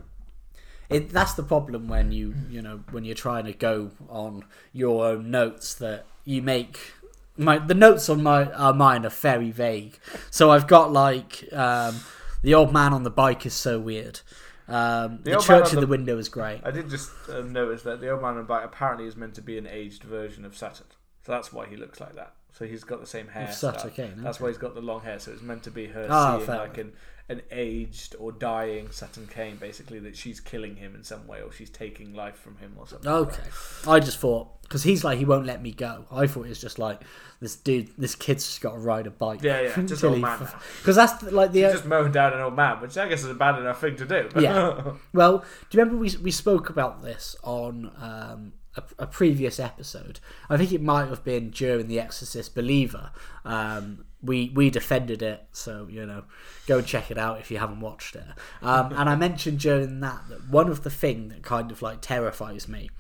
[0.91, 5.07] it, that's the problem when you you know when you're trying to go on your
[5.07, 6.93] own notes that you make.
[7.37, 9.99] My the notes on my are mine are very vague,
[10.31, 12.01] so I've got like um,
[12.43, 14.21] the old man on the bike is so weird.
[14.67, 16.61] Um, the, man church in the the- window is great.
[16.65, 19.35] I did just uh, notice that the old man on the bike apparently is meant
[19.35, 20.87] to be an aged version of Saturn.
[21.25, 22.35] So that's why he looks like that.
[22.53, 23.51] So he's got the same hair.
[23.51, 25.19] Sutter Cane, That's why he's got the long hair.
[25.19, 26.93] So it's meant to be her Ah, seeing like an,
[27.29, 31.51] an aged or dying Sutter Cane, basically that she's killing him in some way or
[31.51, 33.11] she's taking life from him or something.
[33.11, 33.49] like Okay,
[33.87, 36.05] I just thought because he's like he won't let me go.
[36.11, 37.01] I thought it was just like
[37.41, 39.43] this dude, this kid's just got to ride a bike.
[39.43, 40.47] Yeah, yeah, just old man.
[40.81, 41.73] Because that's the- like the that.
[41.73, 44.05] Just mowing down an old man, which I guess is a bad enough thing to
[44.07, 44.29] do.
[44.39, 44.93] Yeah.
[45.15, 45.39] Well,
[45.71, 50.21] do you remember we we spoke about this on um, a, a previous episode?
[50.49, 53.11] I think it might have been during the Exorcist Believer.
[53.45, 56.25] Um, we we defended it, so you know,
[56.67, 58.25] go check it out if you haven't watched it.
[58.63, 62.01] Um, and I mentioned during that that one of the thing that kind of like
[62.01, 62.91] terrifies me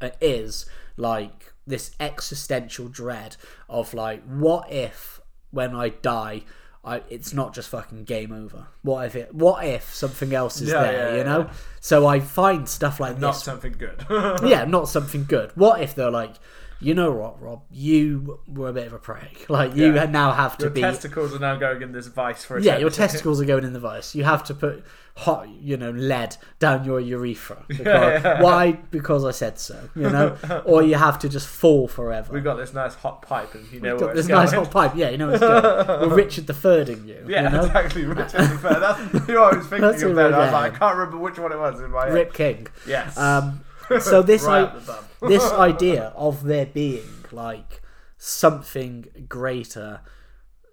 [0.00, 0.66] uh, is
[0.96, 3.36] like this existential dread
[3.68, 6.42] of like, what if when I die.
[6.82, 8.68] I, it's not just fucking game over.
[8.82, 9.34] What if it?
[9.34, 11.10] What if something else is Yeah, there?
[11.12, 11.38] yeah, you know.
[11.40, 11.52] yeah.
[11.80, 13.46] So I find stuff like Not this.
[13.46, 14.06] Not something good.
[14.42, 15.52] yeah, not something good.
[15.56, 16.36] What if they're like,
[16.80, 17.62] you know what, Rob?
[17.70, 19.46] You were a bit of a prick.
[19.50, 20.06] Like you Yeah.
[20.06, 20.80] now have to Your be.
[20.80, 23.64] Your testicles are now going in this vice for a yeah, your testicles are going
[23.64, 24.14] in the vice.
[24.14, 24.84] You have to put
[25.16, 27.64] hot, you know, lead down your urethra.
[27.68, 28.40] Because, yeah.
[28.42, 28.72] Why?
[28.72, 29.90] Because I said so.
[29.94, 32.32] You know, or you have to just fall forever.
[32.32, 34.64] We've got this nice hot pipe, and you know Got where this nice going.
[34.64, 34.92] hot pipe.
[34.96, 35.88] Yeah, you know it's good.
[36.08, 37.24] We're Richard the Third in you.
[37.28, 37.64] Yeah, you know?
[37.64, 38.04] exactly.
[38.04, 38.80] Richard the Third.
[38.80, 40.34] That's who I was thinking of then.
[40.34, 40.74] I was like.
[40.74, 42.14] I can't remember which one it was in my head.
[42.14, 42.66] Rip King.
[42.86, 43.18] Yes.
[43.18, 43.62] Um,
[43.98, 45.04] so this right I, up the bum.
[45.28, 47.80] this idea of there being like
[48.16, 50.00] something greater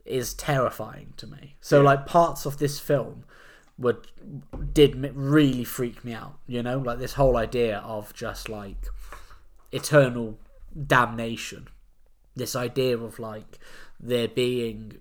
[0.06, 1.56] is terrifying to me.
[1.62, 3.24] So like parts of this film
[3.78, 4.08] would
[4.74, 6.40] did really freak me out.
[6.48, 8.88] You know, like this whole idea of just like
[9.72, 10.40] eternal
[10.86, 11.68] damnation.
[12.36, 13.60] This idea of like
[14.00, 15.00] there being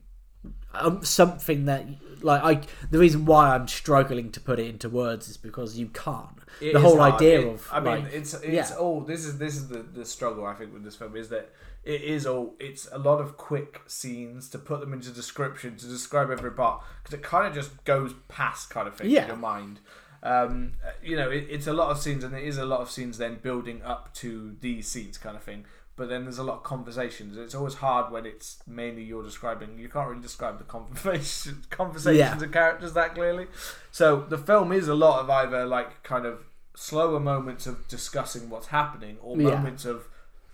[0.81, 1.87] um, something that
[2.23, 2.61] like I
[2.91, 6.39] the reason why I'm struggling to put it into words is because you can't.
[6.61, 7.15] It the whole hard.
[7.15, 8.77] idea It- of I mean, like, it's it's yeah.
[8.77, 11.51] all this is this is the the struggle I think with this film is that
[11.85, 15.87] it is all it's a lot of quick scenes to put them into description to
[15.87, 19.23] describe every part because it kind of just goes past kind of thing Yeah.
[19.23, 19.81] in your mind.
[20.23, 20.73] Um,
[21.05, 23.19] you know, it, it's a lot of scenes, and it is a lot of scenes
[23.19, 25.67] then building up to these scenes, kind of thing.
[25.97, 27.37] But then there's a lot of conversations.
[27.39, 29.79] It's always hard when it's mainly you're describing.
[29.79, 32.43] You can't really describe the conversation, conversations Yeah.
[32.43, 33.47] and characters that clearly.
[33.93, 36.41] So the film is a lot of either like kind of
[36.75, 39.57] slower moments of discussing what's happening, or Yeah.
[39.57, 40.09] moments of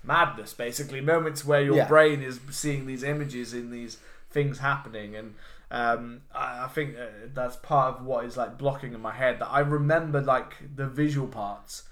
[0.05, 1.89] madness, basically moments where your Yeah.
[1.89, 3.99] brain is seeing these images in these
[4.31, 5.35] things happening, and
[5.73, 9.39] um, I, I think uh, that's part of what is like blocking in my head.
[9.41, 11.85] That I remember like the visual parts,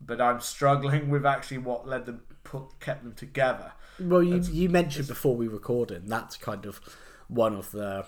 [0.00, 3.72] but I'm struggling with actually what led them put kept them together.
[3.98, 6.80] Well, you you mentioned before we recorded and that's kind of
[7.28, 8.06] one of the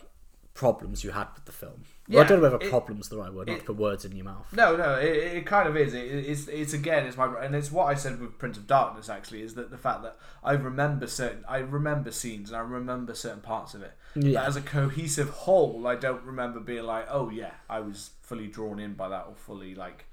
[0.55, 1.85] problems you had with the film.
[2.09, 4.05] Well, I don't know whether it- "problems" the right word, not it- to put words
[4.05, 4.53] in your mouth.
[4.53, 5.95] No, no, it, it kind of is.
[5.95, 9.09] It, it's it's again, it's my and it's what I said with Prince of Darkness.
[9.09, 13.15] Actually, is that the fact that I remember certain, I remember scenes and I remember
[13.15, 13.93] certain parts of it.
[14.17, 14.41] Yeah.
[14.41, 18.49] But as a cohesive whole, I don't remember being like, oh yeah, I was fully
[18.49, 20.07] drawn in by that or fully like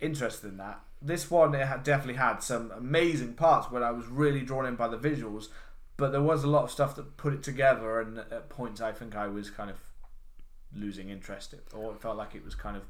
[0.00, 0.80] interested in that.
[1.02, 4.76] This one, it had definitely had some amazing parts where I was really drawn in
[4.76, 5.48] by the visuals,
[5.96, 8.92] but there was a lot of stuff that put it together, and at points I
[8.92, 9.76] think I was kind of
[10.74, 12.84] losing interest in, or it felt like it was kind of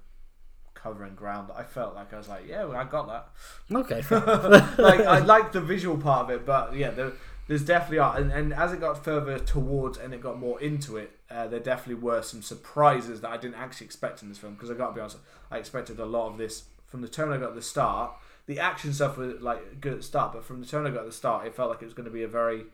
[0.74, 1.50] covering ground.
[1.56, 3.76] I felt like I was like, yeah, well, I got that.
[3.76, 4.02] Okay,
[4.82, 7.12] like I like the visual part of it, but yeah, there,
[7.48, 10.96] there's definitely are, and, and as it got further towards and it got more into
[10.96, 14.54] it, uh, there definitely were some surprises that I didn't actually expect in this film.
[14.54, 15.18] Because I got to be honest,
[15.50, 16.64] I expected a lot of this
[16.94, 18.12] from the tone I got at the start.
[18.46, 21.00] The action stuff was like good at the start, but from the tone I got
[21.00, 22.66] at the start, it felt like it was going to be a very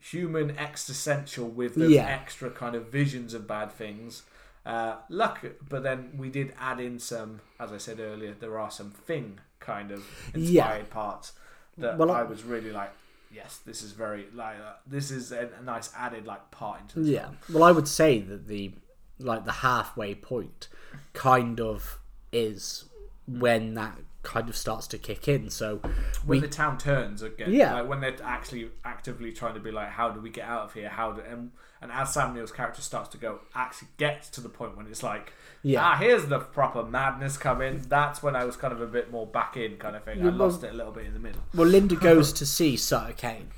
[0.00, 2.06] human existential with those Yeah.
[2.06, 4.24] extra kind of visions of bad things.
[4.66, 8.72] Uh, luck, but then we did add in some, as I said earlier, there are
[8.72, 10.92] some thing kind of inspired Yeah.
[10.92, 11.32] parts
[11.78, 12.90] that Well, I- was really like,
[13.30, 16.98] yes, this is very like uh, this is a, a nice added like part into
[16.98, 17.26] this Yeah.
[17.26, 17.36] film.
[17.52, 18.72] Well, I would say that the
[19.20, 20.66] like the halfway point
[21.12, 22.00] kind of
[22.32, 22.86] is
[23.26, 25.50] when that kind of starts to kick in.
[25.50, 25.76] So
[26.24, 27.74] When we the town turns again, Yeah.
[27.74, 30.72] like when they're actually actively trying to be like, how do we get out of
[30.74, 30.88] here?
[30.88, 31.50] How do and
[31.82, 35.02] and as Sam Neill's character starts to go, actually gets to the point when it's
[35.02, 35.84] like, Yeah.
[35.84, 37.82] ah, here's the proper madness coming.
[37.86, 40.22] That's when I was kind of a bit more back in kind of thing.
[40.22, 41.42] I well- lost it a little bit in the middle.
[41.54, 43.50] well, Linda goes to see Sutter Cane,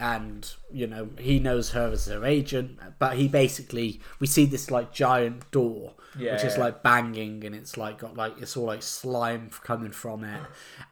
[0.00, 4.70] and you know he knows her as her agent, but he basically we see this
[4.72, 5.94] like giant door.
[6.18, 6.64] Yeah, which is yeah.
[6.64, 10.40] like banging and it's like got like it's all like slime coming from it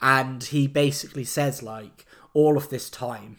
[0.00, 3.38] and he basically says like all of this time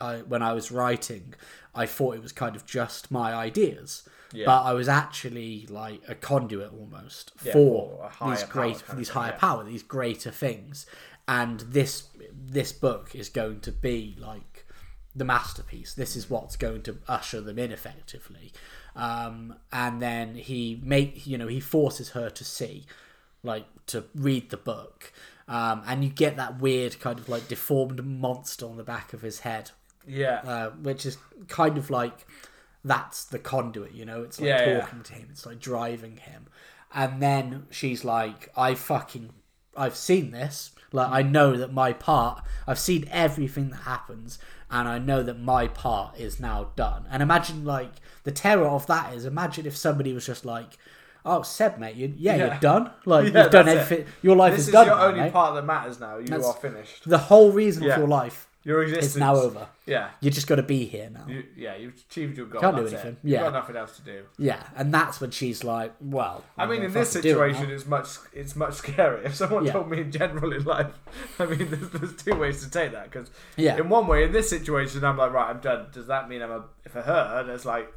[0.00, 1.34] I, when i was writing
[1.74, 4.46] i thought it was kind of just my ideas Yeah.
[4.46, 9.64] but i was actually like a conduit almost for these great for these higher power
[9.64, 10.86] these greater things
[11.28, 14.66] and this this book is going to be like
[15.16, 15.94] the masterpiece.
[15.94, 18.52] This is what's going to usher them in effectively.
[18.96, 22.86] Um, and then he make you know he forces her to see,
[23.42, 25.12] like to read the book,
[25.48, 29.20] um, and you get that weird kind of like deformed monster on the back of
[29.22, 29.70] his head,
[30.06, 30.40] Yeah.
[30.44, 31.18] uh, which is
[31.48, 32.26] kind of like
[32.84, 33.92] that's the conduit.
[33.92, 34.80] You know, it's like Yeah, yeah.
[34.80, 36.46] talking to him, it's like driving him,
[36.94, 39.30] and then she's like, I fucking
[39.76, 40.72] I've seen this.
[40.92, 44.38] Like I know that my part, I've seen everything that happens,
[44.70, 47.04] and I know that my part is now done.
[47.10, 47.92] And imagine like
[48.24, 50.76] the terror of that is imagine if somebody was just like,
[51.24, 52.46] "Oh, Seb, mate, you, yeah, Yeah.
[52.46, 52.90] you're done.
[53.06, 53.80] Like Yeah, you've done that's it.
[53.94, 54.06] everything.
[54.22, 54.86] Your life this is is done.
[54.86, 55.32] your now, only mate.
[55.32, 56.18] part that matters now.
[56.18, 57.08] You That's- are finished.
[57.08, 57.92] The whole reason Yeah.
[57.92, 59.68] of your life Your existence is now over.
[59.86, 60.10] Yeah.
[60.20, 61.24] You just got to be here now.
[61.28, 62.60] You, yeah, you've achieved your goal.
[62.60, 63.12] Can't do anything.
[63.12, 63.18] It.
[63.22, 63.42] You've Yeah.
[63.44, 64.24] got nothing else to do.
[64.38, 67.86] Yeah, and that's when she's like, "Well, I mean, in this do it situation, it's
[67.86, 69.24] much it's much scarier.
[69.24, 69.72] If someone Yeah.
[69.74, 70.92] told me in general in life,
[71.38, 73.04] I mean, there's, there's two ways to take that.
[73.10, 73.76] Because Yeah.
[73.78, 75.86] in one way, in this situation, I'm like, right, I'm done.
[75.92, 76.64] Does that mean I'm a?
[76.84, 77.92] If For her, it's like,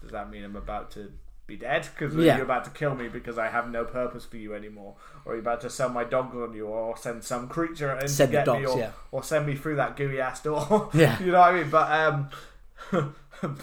[0.00, 1.10] does that mean I'm about to
[1.50, 1.86] be dead?
[1.92, 2.36] Because Yeah.
[2.36, 4.94] you're about to kill me because I have no purpose for you anymore,
[5.24, 8.30] or you're about to sell my dog on you, or send some creature in Send
[8.32, 8.90] to get me, or, yeah.
[9.10, 10.88] or send me through that gooey ass door.
[10.94, 11.18] Yeah.
[11.22, 11.70] you know what I mean?
[11.70, 12.28] But um.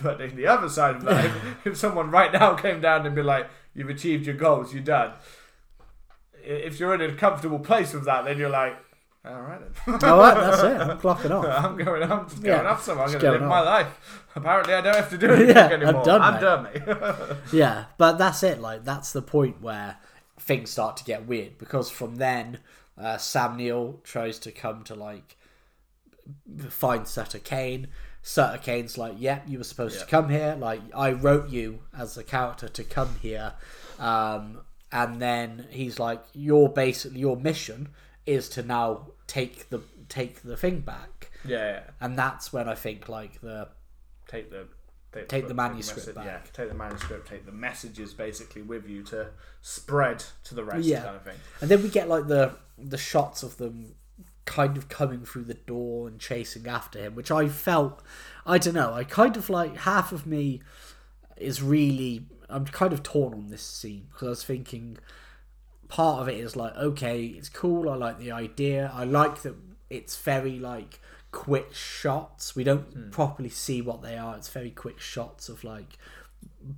[0.03, 1.33] but in the other side of that, if,
[1.67, 5.13] if someone right now came down and be like, "You've achieved your goals, you're done,"
[6.43, 8.75] if you're in a comfortable place with that, then you're like,
[9.28, 10.09] "All right, then.
[10.09, 10.82] All right, that's it.
[10.82, 11.45] I'm clocking off.
[11.65, 12.03] I'm going.
[12.03, 13.05] I'm just Yeah, going off somewhere.
[13.07, 14.25] I'm going to live my life.
[14.36, 16.03] Apparently, I don't have to do anything Yeah, I'm anymore.
[16.05, 16.41] done, I'm mate.
[16.41, 16.63] done,
[17.30, 17.38] mate.
[17.53, 18.59] Yeah, but that's it.
[18.59, 19.97] Like that's the point where
[20.39, 22.59] things start to get weird because from then,
[22.97, 25.36] uh, Sam Neill tries to come to like
[26.69, 27.88] find Sutter Cane.
[28.21, 30.55] Sutter Cane's like, "Yep, you were supposed to come here.
[30.59, 33.53] Like I wrote you as a character to come here."
[33.99, 34.59] Um,
[34.91, 37.89] and then he's like, "Your basically your mission
[38.25, 41.80] is to now take the take the thing back." yeah, yeah.
[42.01, 43.69] And that's when I think like the
[44.28, 44.67] Take the.
[45.13, 46.25] Take, Take the book, manuscript message- back.
[46.25, 49.30] Yeah, take the manuscript, take the messages basically with you to
[49.61, 51.03] spread to the rest, Yeah.
[51.03, 51.38] kind of thing.
[51.61, 53.95] And then we get like the the shots of them
[54.45, 58.03] kind of coming through the door and chasing after him, which I felt
[58.45, 60.61] I don't know, I kind of like half of me
[61.38, 64.97] is really I'm kind of torn on this scene because I was thinking
[65.88, 68.91] part of it is like, okay, it's cool, I like the idea.
[68.93, 69.55] I like that
[69.89, 70.99] it's very like
[71.31, 72.55] quick shots.
[72.55, 73.09] We don't Hmm.
[73.09, 74.35] properly see what they are.
[74.35, 75.97] It's very quick shots of like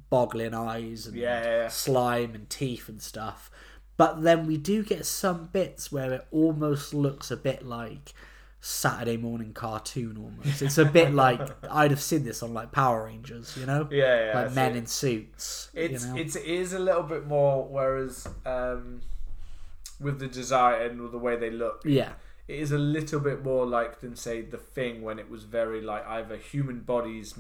[0.09, 1.67] boggling eyes and Yeah, yeah, yeah.
[1.67, 3.49] slime and teeth and stuff.
[3.97, 8.13] But then we do get some bits where it almost looks a bit like
[8.61, 10.61] Saturday morning cartoon almost.
[10.61, 13.87] It's a bit like I'd have seen this on like Power Rangers, you know?
[13.89, 14.41] Yeah, yeah.
[14.41, 15.69] Like men in suits.
[15.73, 16.19] It's you know?
[16.19, 17.65] it's it is a little bit more.
[17.65, 19.01] Whereas um,
[19.99, 22.13] with the design and with the way they look, yeah.
[22.47, 25.81] it is a little bit more like than say the thing when it was very
[25.81, 27.35] like either human bodies,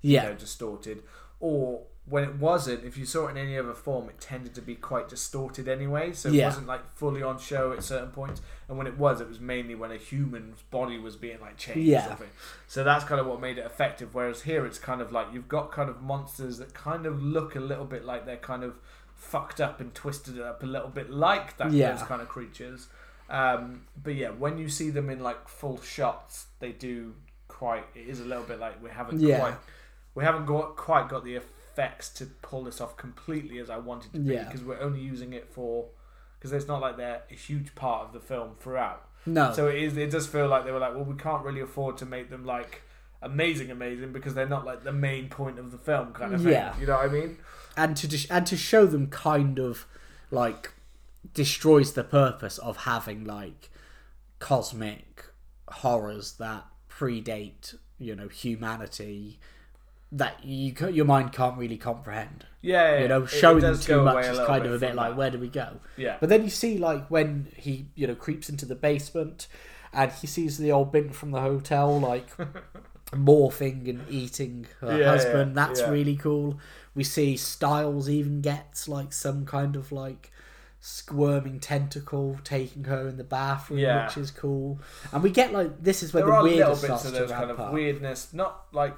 [0.00, 0.22] Yeah.
[0.22, 1.02] you know, distorted,
[1.38, 2.84] or when it wasn't.
[2.84, 6.12] If you saw it in any other form, it tended to be quite distorted anyway.
[6.12, 6.46] So it Yeah.
[6.46, 8.40] wasn't like fully on show at certain points.
[8.72, 11.80] And when it was, it was mainly when a human's body was being like changed.
[11.80, 12.06] Yeah.
[12.06, 12.28] Or something.
[12.66, 14.14] So that's kind of what made it effective.
[14.14, 17.54] Whereas here, it's kind of like you've got kind of monsters that kind of look
[17.54, 18.78] a little bit like they're kind of
[19.14, 21.92] fucked up and twisted up a little bit like that Yeah.
[21.92, 22.88] those kind of creatures.
[23.28, 27.14] Um, but yeah, when you see them in like full shots, they do
[27.48, 27.84] quite.
[27.94, 29.38] It is a little bit like we haven't Yeah.
[29.38, 29.54] quite
[30.14, 34.12] we haven't got quite got the effects to pull this off completely as I wanted
[34.14, 34.44] to be Yeah.
[34.44, 35.86] because we're only using it for
[36.42, 39.08] because it's not like they're a huge part of the film throughout.
[39.24, 39.52] No.
[39.52, 39.96] So it is.
[39.96, 42.44] It does feel like they were like, well, we can't really afford to make them
[42.44, 42.82] like
[43.22, 46.50] amazing, amazing because they're not like the main point of the film kind of thing.
[46.50, 46.74] Yeah.
[46.80, 47.38] You know what I mean?
[47.76, 49.86] and to dis- and to show them kind of
[50.30, 50.72] like
[51.32, 53.70] destroys the purpose of having like
[54.38, 55.26] cosmic
[55.68, 59.38] horrors that predate you know humanity
[60.10, 63.00] that you your mind can't really comprehend Yeah.
[63.02, 65.16] you know it- it showing them too much is kind of a bit like that.
[65.16, 66.16] where do we go Yeah.
[66.20, 69.48] but then you see like when he you know creeps into the basement
[69.92, 72.28] and he sees the old bint from the hotel like
[73.12, 75.90] morphing and eating her Yeah, husband yeah, that's yeah.
[75.90, 76.58] really cool
[76.94, 80.30] we see styles even gets like some kind of like
[80.80, 84.06] squirming tentacle taking her in the bathroom Yeah.
[84.06, 84.80] which is cool
[85.12, 87.50] and we get like this is where there the are little bits of those kind
[87.50, 87.72] of up.
[87.72, 88.94] weirdness, not like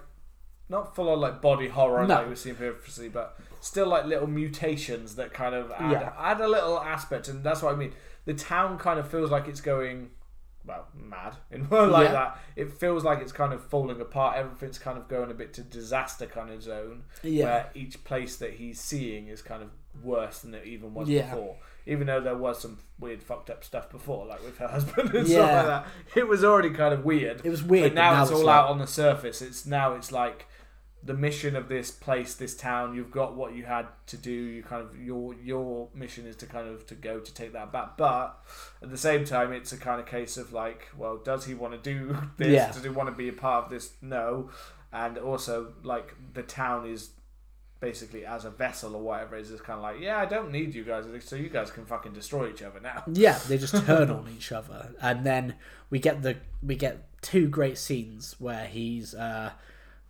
[0.68, 2.14] not full on like body horror No.
[2.16, 6.12] like we've seen previously, but still like little mutations that kind of add, Yeah.
[6.18, 7.92] add a little aspect, and that's what I mean.
[8.24, 10.10] The town kind of feels like it's going
[10.66, 12.12] well mad in like Yeah.
[12.12, 12.38] that.
[12.56, 14.38] It feels like it's kind of falling apart.
[14.38, 17.04] Everything's kind of going a bit to disaster kind of zone.
[17.22, 17.44] Yeah.
[17.44, 19.68] Where each place that he's seeing is kind of
[20.02, 21.30] worse than it even was Yeah.
[21.34, 21.56] before.
[21.86, 25.28] Even though there was some weird fucked up stuff before, like with her husband and
[25.28, 25.86] stuff like that.
[26.16, 27.42] It was already kind of weird.
[27.44, 27.90] It was weird.
[27.94, 29.42] But now, it's all like- out on the surface.
[29.42, 30.46] It's now it's like
[31.04, 32.94] the mission of this place, this town.
[32.94, 34.32] You've got what you had to do.
[34.32, 37.72] You kind of your your mission is to kind of to go to take that
[37.72, 37.96] back.
[37.96, 38.38] But
[38.82, 41.74] at the same time, it's a kind of case of like, well, does he want
[41.74, 42.48] to do this?
[42.48, 42.72] Yeah.
[42.72, 43.92] Does he want to be a part of this?
[44.00, 44.50] No.
[44.92, 47.10] And also, like the town is
[47.80, 49.50] basically as a vessel or whatever is.
[49.50, 52.14] It's kind of like, yeah, I don't need you guys, so you guys can fucking
[52.14, 53.04] destroy each other now.
[53.12, 55.56] Yeah, they just turn on each other, and then
[55.90, 59.50] we get the we get two great scenes where he's, uh,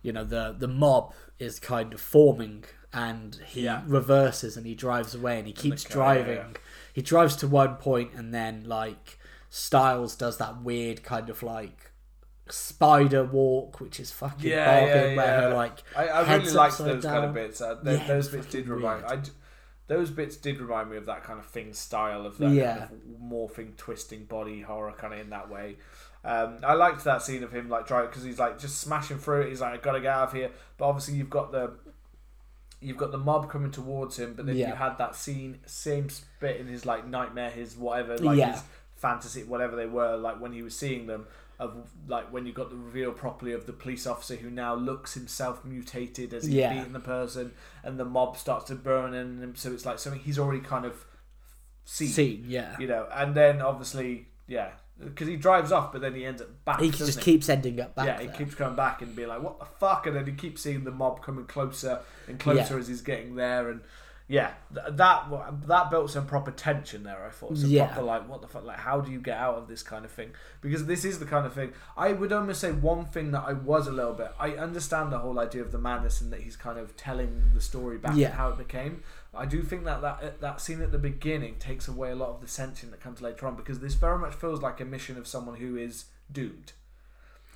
[0.05, 3.81] you know, the the mob is kind of forming, and he Yeah.
[3.87, 6.35] reverses and he drives away, and he keeps car, driving.
[6.37, 6.59] yeah.
[6.93, 9.17] He drives to one point, and then like
[9.49, 11.91] Styles does that weird kind of like
[12.49, 17.03] spider walk, which is fucking Yeah, yeah, where her like I, I really liked those
[17.03, 17.61] kind of bits.
[17.61, 19.01] Uh, those bits did remind.
[19.01, 19.11] weird.
[19.11, 19.31] I d
[19.87, 22.77] those bits did remind me of that kind of thing style of that Yeah.
[22.87, 25.77] kind of morphing, twisting body horror kind of in that way.
[26.25, 29.41] Um, I liked that scene of him like driving because he's like just smashing through
[29.43, 29.49] it.
[29.49, 30.51] He's like, I gotta get out of here.
[30.77, 31.73] But obviously, you've got the
[32.81, 34.33] you've got the mob coming towards him.
[34.33, 36.07] But then you had that scene, same
[36.39, 38.53] bit in his like nightmare, his whatever, like Yeah.
[38.53, 38.63] his
[38.95, 40.17] fantasy, whatever they were.
[40.17, 43.65] Like when he was seeing them, of like when you got the reveal properly of
[43.65, 46.73] the police officer who now looks himself mutated as he's Yeah.
[46.73, 47.53] beating the person,
[47.83, 49.55] and the mob starts to burn in him.
[49.55, 51.05] So it's like something he's already kind of
[51.85, 52.75] seen, scene, yeah.
[52.79, 53.07] you know.
[53.13, 54.71] And then obviously, yeah,
[55.03, 56.79] because he drives off, but then he ends up back.
[56.79, 57.23] He just he?
[57.23, 58.35] keeps ending up back yeah, he there.
[58.35, 60.91] keeps coming back and being like, "What the fuck?" And then he keeps seeing the
[60.91, 62.79] mob coming closer and closer Yeah.
[62.79, 63.81] as he's getting there, and
[64.27, 65.27] yeah, th- that
[65.67, 67.23] that built some proper tension there.
[67.25, 67.85] I thought some Yeah.
[67.87, 70.11] proper like, "What the fuck?" Like, how do you get out of this kind of
[70.11, 70.31] thing?
[70.61, 71.73] Because this is the kind of thing.
[71.95, 74.31] I would almost say one thing that I was a little bit.
[74.39, 77.61] I understand the whole idea of the madness and that he's kind of telling the
[77.61, 78.27] story back Yeah.
[78.29, 79.03] and how it became.
[79.33, 82.29] I do think that, that uh, that scene at the beginning takes away a lot
[82.29, 85.17] of the tension that comes later on because this very much feels like a mission
[85.17, 86.71] of someone who is doomed.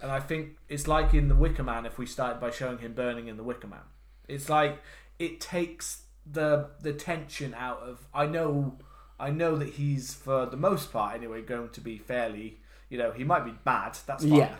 [0.01, 2.93] And I think it's like in The Wicker Man if we started by showing him
[2.93, 3.81] burning in The Wicker Man.
[4.27, 4.81] It's like
[5.17, 8.77] it takes the the tension out of I know
[9.19, 12.59] I know that he's for the most part anyway going to be fairly
[12.89, 14.35] you know, he might be bad, that's fine.
[14.35, 14.55] Yeah.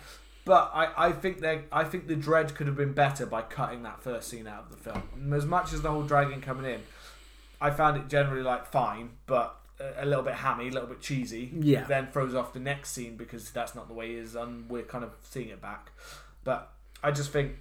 [0.46, 3.84] But I, I think they I think the dread could have been better by cutting
[3.84, 5.04] that first scene out of the film.
[5.16, 6.82] And as much as the whole dragon coming in,
[7.60, 9.60] I found it generally like fine, but
[9.98, 11.52] a, little bit hammy, a little bit cheesy.
[11.60, 11.84] Yeah.
[11.84, 14.84] Then throws off the next scene because that's not the way he is, and we're
[14.84, 15.92] kind of seeing it back.
[16.44, 16.72] But
[17.04, 17.54] I just think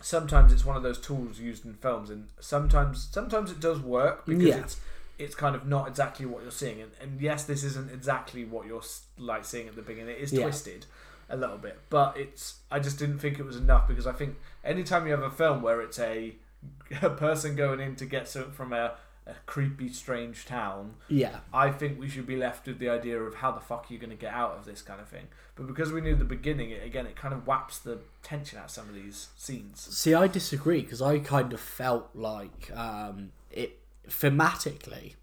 [0.00, 4.26] sometimes it's one of those tools used in films, and sometimes sometimes it does work
[4.26, 4.58] because Yeah.
[4.58, 4.76] it's
[5.18, 6.82] it's kind of not exactly what you're seeing.
[6.82, 8.82] And, and yes, this isn't exactly what you're
[9.16, 10.14] like seeing at the beginning.
[10.16, 10.42] It is Yeah.
[10.42, 10.84] twisted
[11.30, 14.36] a little bit, but it's I just didn't think it was enough because I think
[14.62, 16.36] anytime you have a film where it's a
[17.02, 18.92] a person going in to get something from a,
[19.26, 21.40] a creepy, strange town, Yeah.
[21.52, 23.98] I think we should be left with the idea of how the fuck are you
[23.98, 25.26] going to get out of this kind of thing.
[25.56, 28.66] But because we knew the beginning, it again, it kind of whaps the tension out
[28.66, 29.80] of some of these scenes.
[29.80, 35.14] See, I disagree because I kind of felt like um, it thematically,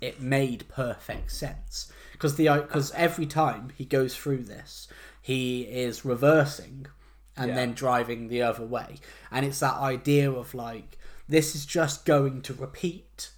[0.00, 4.88] it made perfect sense because the because every time he goes through this,
[5.22, 6.86] he is reversing
[7.36, 7.54] and Yeah.
[7.54, 8.96] then driving the other way,
[9.30, 13.30] and it's that idea of like this is just going to repeat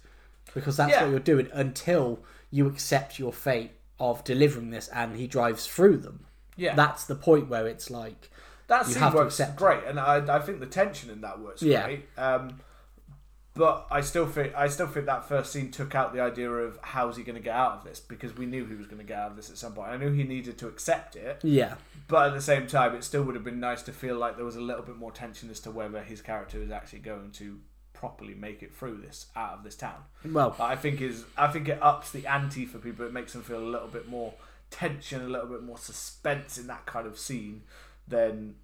[0.53, 1.03] because that's Yeah.
[1.03, 2.19] what you're doing until
[2.51, 6.25] you accept your fate of delivering this, and he drives through them.
[6.55, 8.29] Yeah, That's the point where it's like
[8.67, 11.21] that you scene have to works accept great, and I, I think the tension in
[11.21, 11.85] that works Yeah.
[11.85, 12.09] great.
[12.17, 12.59] Um,
[13.55, 16.79] but I still think I still think that first scene took out the idea of
[16.81, 19.03] how's he going to get out of this because we knew he was going to
[19.03, 19.89] get out of this at some point.
[19.89, 21.75] I knew he needed to accept it, yeah,
[22.07, 24.45] but at the same time, it still would have been nice to feel like there
[24.45, 27.59] was a little bit more tension as to whether his character is actually going to
[27.99, 30.05] properly make it through this out of this town.
[30.23, 33.05] well, But I think is I think it ups the ante for people.
[33.05, 34.33] It makes them feel a little bit more
[34.71, 37.63] tension, a little bit more suspense in that kind of scene.
[38.07, 38.55] Then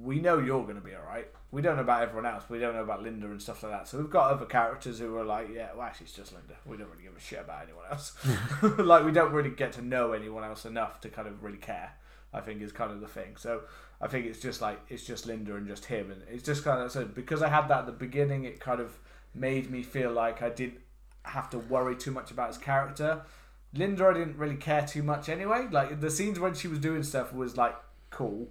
[0.00, 1.26] we know you're going to be all right.
[1.50, 2.44] We don't know about everyone else.
[2.48, 3.88] We don't know about Linda and stuff like that.
[3.88, 6.54] So we've got other characters who are like, yeah, well, actually, it's just Linda.
[6.64, 8.14] We don't really give a shit about anyone else.
[8.78, 11.94] like we don't really get to know anyone else enough to kind of really care.
[12.32, 13.36] I think is kind of the thing.
[13.36, 13.62] So
[14.02, 16.82] I think it's just like it's just Linda and just him, and it's just kind
[16.82, 18.98] of so because I had that at the beginning, it kind of
[19.34, 20.80] made me feel like I didn't
[21.24, 23.22] have to worry too much about his character.
[23.72, 25.68] Linda, I didn't really care too much anyway.
[25.70, 27.76] Like the scenes when she was doing stuff was like
[28.10, 28.48] cool,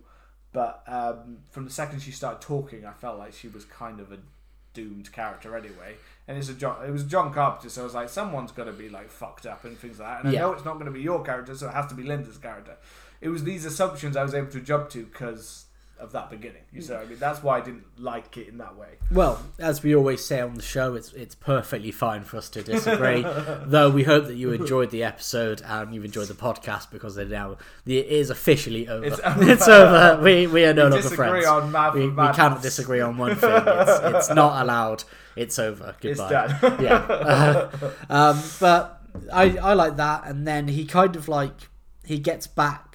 [0.54, 4.12] but um, from the second she started talking, I felt like she was kind of
[4.12, 4.18] a
[4.74, 5.96] doomed character anyway.
[6.28, 8.72] And it's a John, it was John Carpenter, so I was like, someone's got to
[8.72, 10.26] be like fucked up and things like that.
[10.26, 12.04] And I know it's not going to be your character, so it has to be
[12.04, 12.78] Linda's character.
[13.22, 15.66] It was these assumptions I was able to jump to because
[16.00, 16.64] of that beginning.
[16.74, 18.88] You see, what I mean, that's why I didn't like it in that way.
[19.12, 22.64] Well, as we always say on the show, it's it's perfectly fine for us to
[22.64, 23.22] disagree.
[23.66, 27.30] though we hope that you enjoyed the episode and you've enjoyed the podcast because it
[27.30, 29.06] now it is officially over.
[29.06, 29.96] It's It's over.
[30.14, 30.24] over.
[30.24, 31.46] We we are no We longer friends.
[31.94, 33.52] we, we cannot disagree on one thing.
[33.54, 35.04] It's, it's not allowed.
[35.36, 35.96] It's over.
[36.02, 36.48] Goodbye.
[36.50, 36.82] It's done.
[36.82, 37.70] yeah.
[38.10, 41.70] um, but I I like that, and then he kind of like
[42.04, 42.91] he gets back.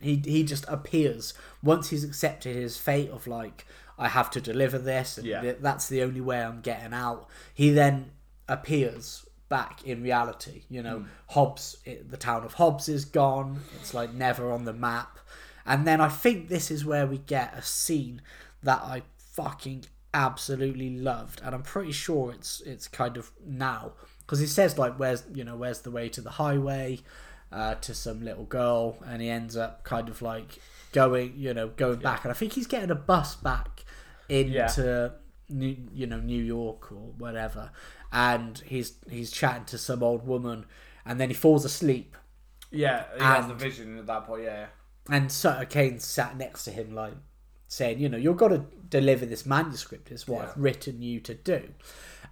[0.00, 3.66] He he just appears once he's accepted his fate of like
[3.98, 5.40] I have to deliver this, and Yeah.
[5.40, 7.28] th- that's the only way I'm getting out.
[7.52, 8.12] He then
[8.48, 10.62] appears back in reality.
[10.68, 11.06] You know, hmm.
[11.30, 13.60] Hobbs, it, the town of Hobbs is gone.
[13.80, 15.18] It's like never on the map.
[15.66, 18.22] And then I think this is where we get a scene
[18.62, 19.84] that I fucking
[20.14, 24.98] absolutely loved, and I'm pretty sure it's it's kind of now because he says like,
[24.98, 27.00] "Where's you know where's the way to the highway?"
[27.50, 30.58] Uh, to some little girl, and he ends up kind of like
[30.92, 33.84] going, you know, going back, and I think he's getting a bus back
[34.28, 35.12] into
[35.48, 37.70] New, you know New York or whatever,
[38.12, 40.66] and he's he's chatting to some old woman,
[41.06, 42.16] and then he falls asleep,
[42.70, 44.42] Yeah, he has the vision at that point.
[44.42, 44.66] Yeah,
[45.08, 45.16] yeah.
[45.16, 47.14] and Sutter Cane sat next to him, like
[47.66, 50.10] saying, you know, you've got to deliver this manuscript.
[50.12, 50.50] Is what Yeah.
[50.50, 51.70] I've written you to do.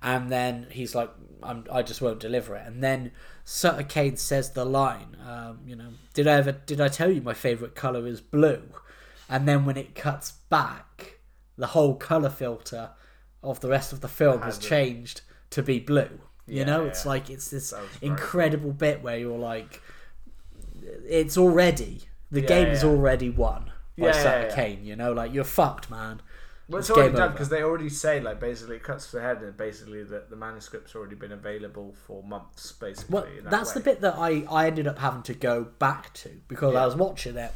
[0.02, 1.10] And then he's like,
[1.42, 2.66] I'm, I just won't deliver it.
[2.66, 3.12] And then
[3.44, 7.20] Sutter Cane says the line, um, you know, did I ever did I tell you
[7.20, 8.62] my favorite color is blue?
[9.28, 11.18] And then when it cuts back,
[11.56, 12.90] the whole color filter
[13.42, 16.20] of the rest of the film has Has changed to be blue.
[16.46, 19.82] You Yeah, know, it's like it's this That was very incredible bit where you're like,
[21.04, 24.54] it's already the Yeah, game is already won by Yeah, Sutter yeah, yeah.
[24.54, 24.84] Cane.
[24.84, 26.20] You know, like you're fucked, man.
[26.68, 29.22] Well, it's It's already done because they already say like basically it cuts to the
[29.22, 33.14] head and basically that the manuscript's already been available for months basically.
[33.14, 36.30] Well, that that's the bit that I I ended up having to go back to
[36.48, 36.82] because Yeah.
[36.82, 37.52] I was watching it.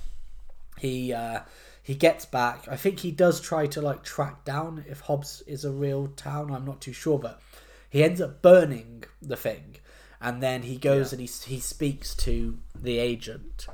[0.79, 1.41] He uh,
[1.83, 2.69] he gets back.
[2.69, 6.53] I think he does try to like track down if Hobbs is a real town.
[6.55, 7.41] I'm not too sure, but
[7.89, 9.77] he ends up burning the thing,
[10.21, 13.67] and then he goes and he he speaks to the agent.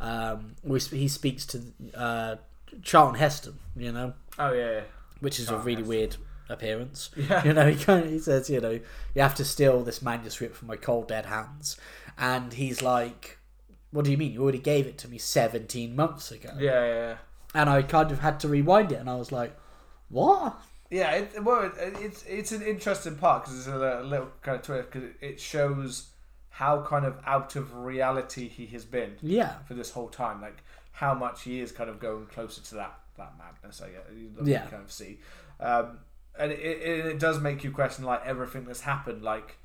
[0.00, 0.54] Um,
[0.90, 1.62] he speaks to
[1.94, 2.36] uh,
[2.82, 3.58] Charlton Heston.
[3.76, 4.80] You know, Oh yeah, yeah.
[5.20, 5.88] which is a really Heston.
[5.88, 6.16] weird
[6.48, 7.10] appearance.
[7.16, 7.44] Yeah.
[7.44, 8.70] You know, he kind of, he says, you know,
[9.14, 11.76] you have to steal this manuscript from my cold dead hands,
[12.18, 13.38] and he's like,
[13.90, 14.32] "What do you mean?
[14.32, 17.16] You already gave it to me seventeen months ago." yeah, yeah, yeah.
[17.56, 19.56] And I kind of had to rewind it, and I was like,
[20.08, 20.56] "What?"
[20.90, 24.56] Yeah, it, well, it, it's it's an interesting part because it's a, little- little kind
[24.58, 26.10] of twist because it shows
[26.50, 30.40] how kind of out of reality he has been Yeah, for this whole time.
[30.40, 30.62] Like
[30.94, 33.80] how much he is kind of going closer to that that madness.
[33.82, 34.66] I guess you Yeah.
[34.66, 35.20] kind of see,
[35.60, 35.98] um,
[36.38, 39.22] and it, it, it does make you question like everything that's happened.
[39.22, 39.58] Like,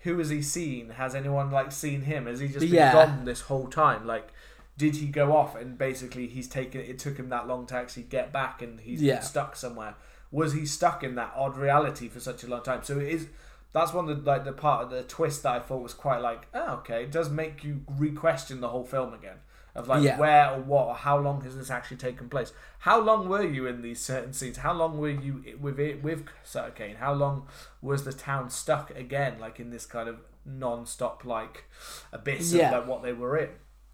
[0.00, 0.90] who has he seen?
[0.90, 2.26] Has anyone like seen him?
[2.26, 2.92] Has he just been Yeah.
[2.92, 4.06] gone this whole time?
[4.06, 4.32] Like.
[4.78, 6.80] Did he go off and basically he's taken?
[6.80, 9.16] It took him that long to actually get back, and he's Yeah.
[9.16, 9.96] been stuck somewhere.
[10.30, 12.82] Was he stuck in that odd reality for such a long time?
[12.82, 13.28] So it is.
[13.74, 16.22] That's one of the like the part of the twist that I thought was quite
[16.22, 19.40] like, oh, okay, it does make you re-question the whole film again
[19.74, 20.18] of like Yeah.
[20.18, 22.52] where or what or how long has this actually taken place?
[22.80, 24.58] How long were you in these certain scenes?
[24.58, 26.96] How long were you with it with Sutter Cane?
[26.96, 27.46] How long
[27.80, 31.64] was the town stuck again, like in this kind of non-stop like
[32.12, 32.68] abyss Yeah.
[32.68, 33.50] of like what they were in?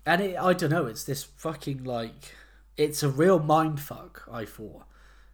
[0.06, 0.86] and it, I don't know.
[0.86, 2.34] It's this fucking like,
[2.78, 4.26] it's a real mind fuck.
[4.32, 4.84] I thought,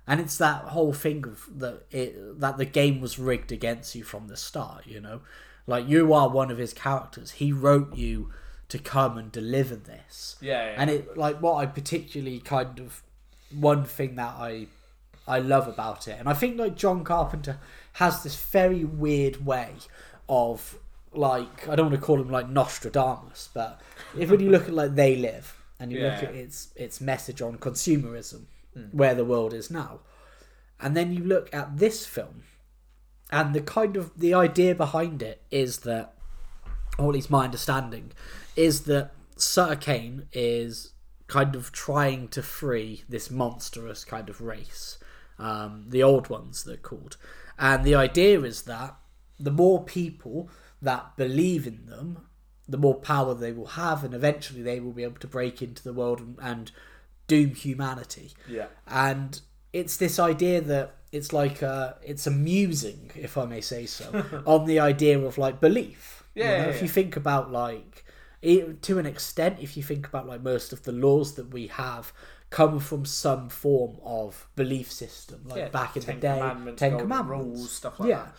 [0.06, 4.02] and it's that whole thing of that it that the game was rigged against you
[4.02, 4.86] from the start.
[4.86, 5.20] You know,
[5.68, 7.32] like you are one of his characters.
[7.32, 8.30] He wrote you
[8.68, 10.36] to come and deliver this.
[10.40, 10.74] Yeah, yeah.
[10.76, 13.02] and it like what I particularly kind of
[13.50, 14.66] one thing that I
[15.26, 17.58] I love about it, and I think like John Carpenter
[17.94, 19.74] has this very weird way
[20.28, 20.78] of
[21.12, 23.80] like I don't want to call him like Nostradamus, but
[24.18, 27.40] if when you look at like They Live and you look at its its message
[27.40, 28.44] on consumerism,
[28.74, 28.84] hmm.
[28.92, 30.00] where the world is now,
[30.80, 32.44] and then you look at this film,
[33.30, 36.14] and the kind of the idea behind it is that,
[36.98, 38.12] or at least my understanding,
[38.56, 40.92] is that Sutter Cane is
[41.26, 44.98] kind of trying to free this monstrous kind of race,
[45.38, 47.16] um, the old ones they're called,
[47.58, 48.96] and the idea is that
[49.38, 50.48] the more people
[50.82, 52.26] that believe in them,
[52.68, 55.82] the more power they will have, and eventually they will be able to break into
[55.82, 56.72] the world and, and
[57.26, 58.32] doom humanity.
[58.46, 59.40] Yeah, and
[59.72, 64.66] it's this idea that it's like a, it's amusing if i may say so on
[64.66, 66.24] the idea of like belief.
[66.34, 66.82] You Yeah, know, yeah, if yeah.
[66.82, 68.03] you think about like
[68.44, 71.68] it, to an extent if you think about like most of the laws that we
[71.68, 72.12] have
[72.50, 76.98] come from some form of belief system, like Yeah, back in the day, Commandments, Ten
[76.98, 78.16] Commandments, rules, stuff like yeah.
[78.16, 78.34] that.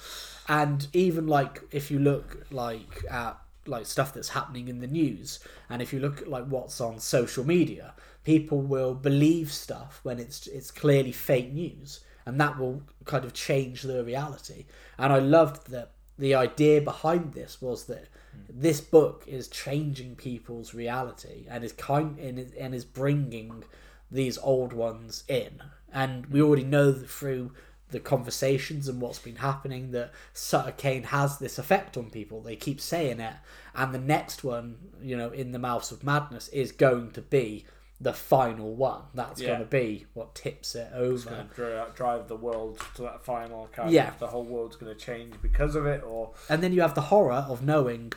[0.48, 5.40] And even like if you look like at like stuff that's happening in the news,
[5.70, 7.94] and if you look at like what's on social media,
[8.24, 13.34] people will believe stuff when it's it's clearly fake news, and that will kind of
[13.34, 14.66] change the reality.
[14.98, 18.08] And I loved that the idea behind this was that
[18.50, 23.64] this book is changing people's reality and is kind and is, and is bringing
[24.12, 25.62] these old ones in.
[25.92, 27.52] And we already know through
[27.92, 32.42] the conversations and what's been happening that Sutter Cane has this effect on people.
[32.42, 33.36] They keep saying it,
[33.74, 37.66] and the next one, you know, in the Mouths of Madness, is going to be
[38.02, 39.04] the final one.
[39.14, 39.48] That's Yeah.
[39.48, 41.30] going to be what tips it over.
[41.30, 44.10] going to drive, uh, drive the world to that final kind Yeah.
[44.10, 46.96] of the whole world's going to change because of it or And then you have
[46.96, 48.12] the horror of knowing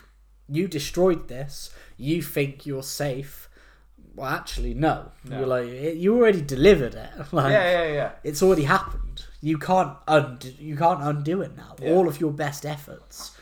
[0.48, 3.48] you destroyed this, you think you're safe.
[4.14, 5.12] Well, actually, no.
[5.24, 5.38] No.
[5.38, 7.10] You're like you already delivered it.
[7.32, 9.24] Like, yeah yeah yeah it's already happened.
[9.40, 10.52] You can't undo.
[10.58, 11.76] You can't undo it now.
[11.80, 11.92] Yeah.
[11.92, 13.36] All of your best efforts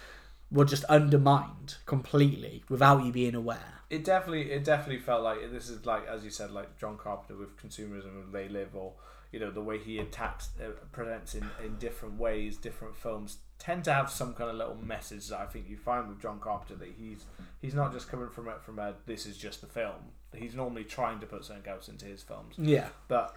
[0.51, 3.73] were just undermined completely without you being aware.
[3.91, 7.37] it definitely it definitely felt like this is like as you said like John Carpenter
[7.39, 8.93] with consumerism and they live or
[9.33, 13.85] you know the way he attacks uh, presents in, in different ways different films tend
[13.85, 16.77] to have some kind of little message that I think you find with John Carpenter
[16.77, 17.25] that he's
[17.61, 19.95] he's not just coming from a, from a this is just the film
[20.35, 22.89] he's normally trying to put something else into his films Yeah.
[23.09, 23.35] but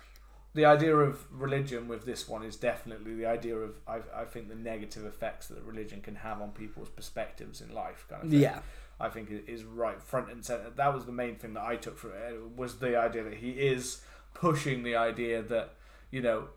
[0.53, 4.49] the idea of religion with this one is definitely the idea of I, I think
[4.49, 8.39] the negative effects that religion can have on people's perspectives in life kind of thing.
[8.41, 8.59] Yeah.
[8.99, 10.71] I think it is right front and center.
[10.75, 13.51] That was the main thing that I took from it was the idea that he
[13.51, 14.01] is
[14.33, 15.75] pushing the idea that
[16.11, 16.49] you know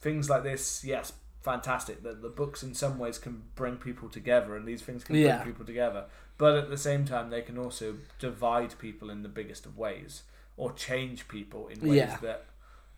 [0.00, 0.82] things like this.
[0.84, 1.12] Yes,
[1.42, 2.02] fantastic.
[2.02, 5.36] That the books in some ways can bring people together, and these things can Yeah.
[5.42, 6.04] bring people together.
[6.38, 10.22] But at the same time, they can also divide people in the biggest of ways,
[10.56, 12.16] or change people in ways Yeah.
[12.22, 12.46] that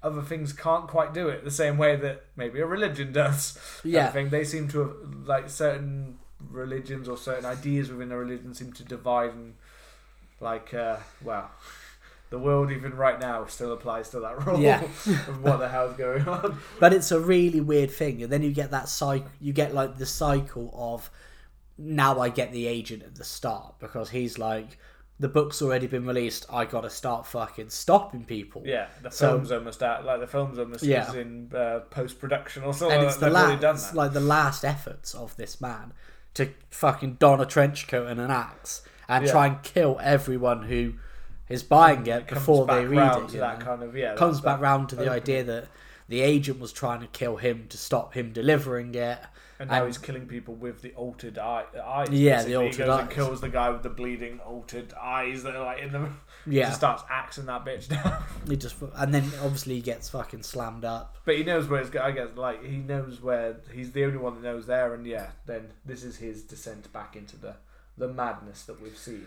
[0.02, 3.56] other things can't quite do it the same way that maybe a religion does.
[3.84, 4.08] Yeah.
[4.08, 6.18] I think they seem to have like certain
[6.50, 9.54] religions or certain ideas within a religion seem to divide and
[10.40, 11.48] like uh well
[12.32, 14.82] the world even right now still applies to that rule Yeah.
[15.06, 16.58] of what the hell's going on.
[16.80, 19.28] But it's a really weird thing, and then you get that cycle.
[19.40, 21.08] You get like the cycle of
[21.78, 24.78] now I get the agent at the start because he's like,
[25.20, 26.46] the book's already been released.
[26.50, 28.62] I got to start fucking stopping people.
[28.64, 30.04] Yeah, the So- film's almost out.
[30.04, 31.12] Like the film's almost Yeah.
[31.14, 32.98] in uh, post production or something.
[32.98, 33.96] and it's the They've already done last, that.
[33.96, 35.92] like the last efforts of this man
[36.34, 39.30] to fucking don a trench coat and an axe and Yeah.
[39.32, 40.94] try and kill everyone who
[41.52, 43.28] is buying it before they read it.
[43.30, 43.64] to that know.
[43.64, 44.14] kind of yeah.
[44.14, 45.22] Comes back round to the opening.
[45.22, 45.68] idea that
[46.08, 49.18] the agent was trying to kill him to stop him delivering it.
[49.58, 52.08] And now and- he's killing people with the altered eye, eyes.
[52.10, 52.52] Yeah, basically.
[52.54, 55.64] the he altered goes and kills the guy with the bleeding altered eyes that are
[55.64, 56.08] like in the.
[56.44, 56.64] Yeah.
[56.64, 58.20] Just starts axing that bitch down.
[58.48, 61.16] He just and then obviously he gets fucking slammed up.
[61.24, 61.94] But he knows where it's.
[61.94, 65.28] I guess like he knows where he's the only one that knows there, and yeah,
[65.46, 67.54] then this is his descent back into the
[67.96, 69.26] the madness that we've seen.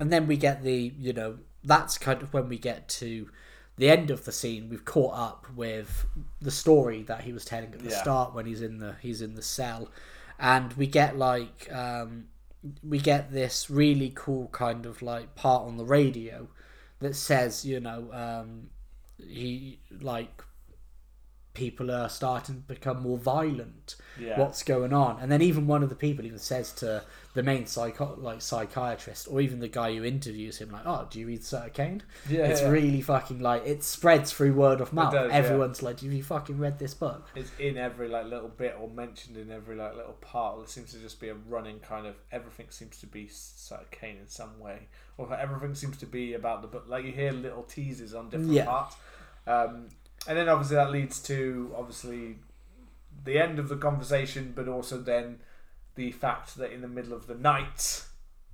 [0.00, 3.28] And then we get the, you know, that's kind of when we get to
[3.76, 4.68] the end of the scene.
[4.68, 6.06] We've caught up with
[6.40, 8.00] the story that he was telling at the Yeah.
[8.00, 9.90] start when he's in the he's in the cell,
[10.38, 12.28] and we get like um,
[12.82, 16.48] we get this really cool kind of like part on the radio
[17.00, 18.70] that says, you know, um,
[19.24, 20.42] he like
[21.58, 24.38] people are starting to become more violent Yeah.
[24.40, 27.02] what's going on and then even one of the people even says to
[27.34, 31.20] the main psycho- like psychiatrist or even the guy who interviews him like oh do
[31.20, 32.68] you read Sutter Cane Yeah, it's yeah.
[32.68, 35.36] really fucking like it spreads through word of mouth does, yeah.
[35.36, 38.88] everyone's like have you fucking read this book It's in every like little bit or
[38.88, 40.58] mentioned in every like little part.
[40.58, 44.16] There seems to just be a running kind of everything seems to be Sutter Cane
[44.20, 46.84] in some way, or everything seems to be about the book.
[46.88, 48.64] Like you hear little teases on different Yeah.
[48.66, 48.96] parts,
[49.46, 49.88] um,
[50.26, 52.36] and then obviously that leads to obviously
[53.24, 55.38] the end of the conversation, but also then
[55.94, 58.04] the fact that in the middle of the night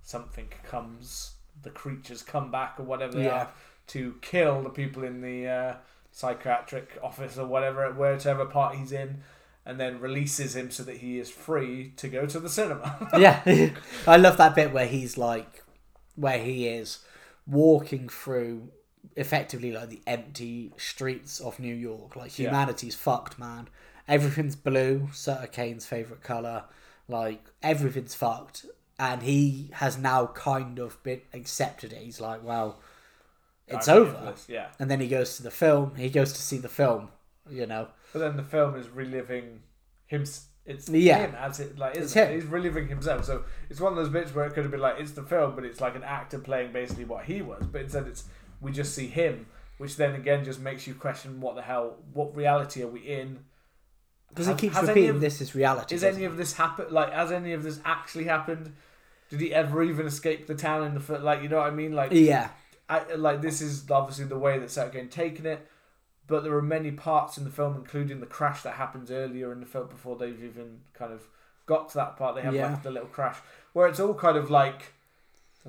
[0.03, 3.35] something comes, the creatures come back or whatever they Yeah.
[3.45, 3.49] are
[3.89, 5.75] to kill the people in the uh,
[6.11, 9.23] psychiatric office or whatever, whatever part he's in,
[9.67, 13.09] and then releases him so that he is free to go to the cinema.
[13.19, 13.43] yeah
[14.07, 15.62] i love that bit where he's like
[16.17, 16.99] where he is
[17.47, 18.71] walking through
[19.17, 22.49] effectively like the empty streets of new york like Yeah.
[22.49, 23.69] humanity's fucked man
[24.09, 26.65] everything's blue Sutter Cane's favorite color
[27.09, 28.67] like everything's fucked
[28.99, 32.81] and he has now kind of been accepted it he's like well
[33.69, 34.69] it's I'm over Yeah.
[34.79, 37.09] and then he goes to the film he goes to see the film
[37.51, 39.61] you know But then the film is reliving
[40.07, 40.25] him.
[40.67, 41.19] It's Yeah.
[41.27, 42.29] him as it like It's it?
[42.29, 42.35] him.
[42.41, 43.25] He's reliving himself.
[43.27, 45.55] So it's one of those bits where it could have been like it's the film,
[45.55, 47.67] but it's like an actor playing basically what he was.
[47.67, 48.25] But instead, it's
[48.65, 49.47] we just see him
[49.79, 53.41] which then again just makes you question what the hell, what reality are we in?
[54.29, 55.95] Because he keeps repeating of- this is reality.
[55.95, 56.87] Is any of this happen?
[56.91, 58.73] Like, has any of this actually happened?
[59.31, 61.43] Did he ever even escape the town in the fir- like?
[61.43, 61.93] You know what I mean?
[61.93, 62.51] Like, yeah,
[62.89, 65.67] I, like this is obviously the way that Sergei taken it,
[66.29, 69.61] but there are many parts in the film, including the crash that happens earlier in
[69.61, 71.23] the film before they've even kind of
[71.67, 72.37] got to that part.
[72.37, 72.71] They have Yeah.
[72.73, 73.39] like the little crash
[73.73, 74.93] where it's all kind of like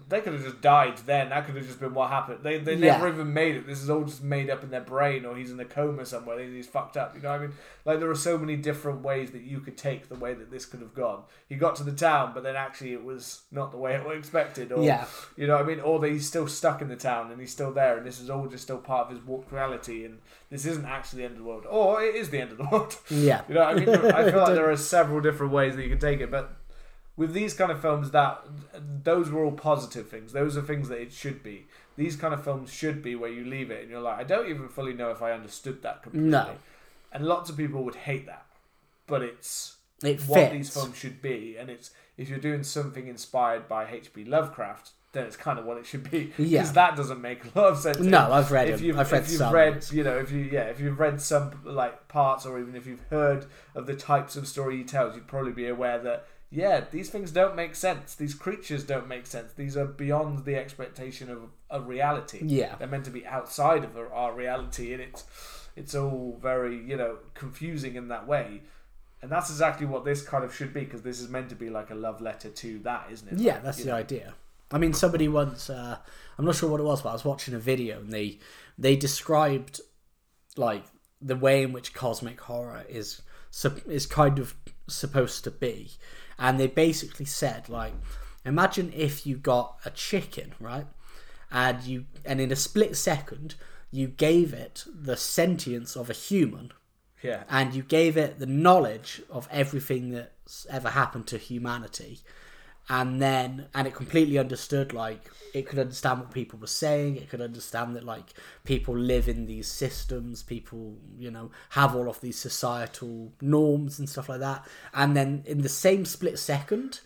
[0.09, 1.29] they could have just died then.
[1.29, 2.39] That could have just been what happened.
[2.43, 2.93] They they Yeah.
[2.97, 3.65] never even made it.
[3.65, 6.37] This is all just made up in their brain, or he's in a coma somewhere.
[6.39, 7.15] He's fucked up.
[7.15, 7.53] You know what I mean?
[7.85, 10.65] Like there are so many different ways that you could take the way that this
[10.65, 11.23] could have gone.
[11.47, 14.17] He got to the town, but then actually it was not the way it was
[14.17, 14.73] expected.
[14.73, 15.05] Or Yeah.
[15.37, 15.79] you know what I mean?
[15.79, 18.29] Or that he's still stuck in the town and he's still there, and this is
[18.29, 20.19] all just still part of his warped reality, and
[20.49, 22.65] this isn't actually the end of the world, or it is the end of the
[22.71, 22.97] world.
[23.09, 25.83] yeah, You know, what I mean, I feel like there are several different ways that
[25.83, 26.51] you can take it, but
[27.17, 28.41] with these kind of films, that
[29.03, 30.33] those were all positive things.
[30.33, 31.67] Those are things that it should be.
[31.95, 34.49] These kind of films should be where you leave it and you're like, I don't
[34.49, 36.29] even fully know if I understood that completely.
[36.29, 36.55] No.
[37.13, 38.45] And lots of people would hate that,
[39.07, 43.69] but it's it what these films should be, and it's if you're doing something inspired
[43.69, 44.25] by H.P.
[44.25, 46.25] Lovecraft, then it's kind of what it should be.
[46.25, 46.63] Because Yeah.
[46.73, 47.99] that doesn't make a lot of sense.
[47.99, 49.53] No, I've read if you've, I've read if you've some.
[49.53, 52.85] read, you know, if you yeah, if you've read some like parts, or even if
[52.85, 56.85] you've heard of the types of story he tells, you'd probably be aware that yeah,
[56.91, 58.15] these things don't make sense.
[58.15, 59.53] These creatures don't make sense.
[59.53, 62.39] These are beyond the expectation of a reality.
[62.43, 62.75] Yeah.
[62.77, 65.25] they're meant to be outside of our- reality, and it's
[65.75, 68.61] it's all very you know confusing in that way.
[69.21, 71.69] And that's exactly what this kind of should be, because this is meant to be
[71.69, 73.39] like a love letter to that, isn't it?
[73.39, 73.95] Yeah, Like, that's the know.
[73.95, 74.35] idea.
[74.71, 75.97] I mean, somebody once, uh,
[76.37, 78.39] I'm not sure what it was, but I was watching a video and they
[78.77, 79.81] they described
[80.57, 80.83] like
[81.21, 83.21] the way in which cosmic horror is
[83.87, 84.53] is kind of
[84.87, 85.91] supposed to be,
[86.37, 87.93] and they basically said like,
[88.45, 90.87] imagine if you got a chicken, right,
[91.51, 93.55] and you and in a split second
[93.91, 96.71] you gave it the sentience of a human.
[97.21, 102.19] Yeah, and you gave it the knowledge of everything that's ever happened to humanity
[102.89, 107.29] and then and it completely understood like it could understand what people were saying it
[107.29, 108.33] could understand that like
[108.63, 114.09] people live in these systems people you know have all of these societal norms and
[114.09, 114.65] stuff like that.
[114.93, 117.01] And then in the same split second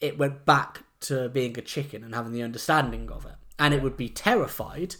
[0.00, 3.36] it went back to being a chicken and having the understanding of it.
[3.58, 4.96] And it would be terrified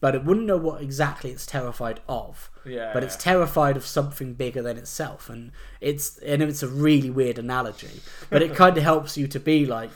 [0.00, 2.50] but it wouldn't know what exactly it's terrified of.
[2.64, 7.10] Yeah, but it's terrified of something bigger than itself and it's and it's a really
[7.10, 9.90] weird analogy but it kind of helps you to be like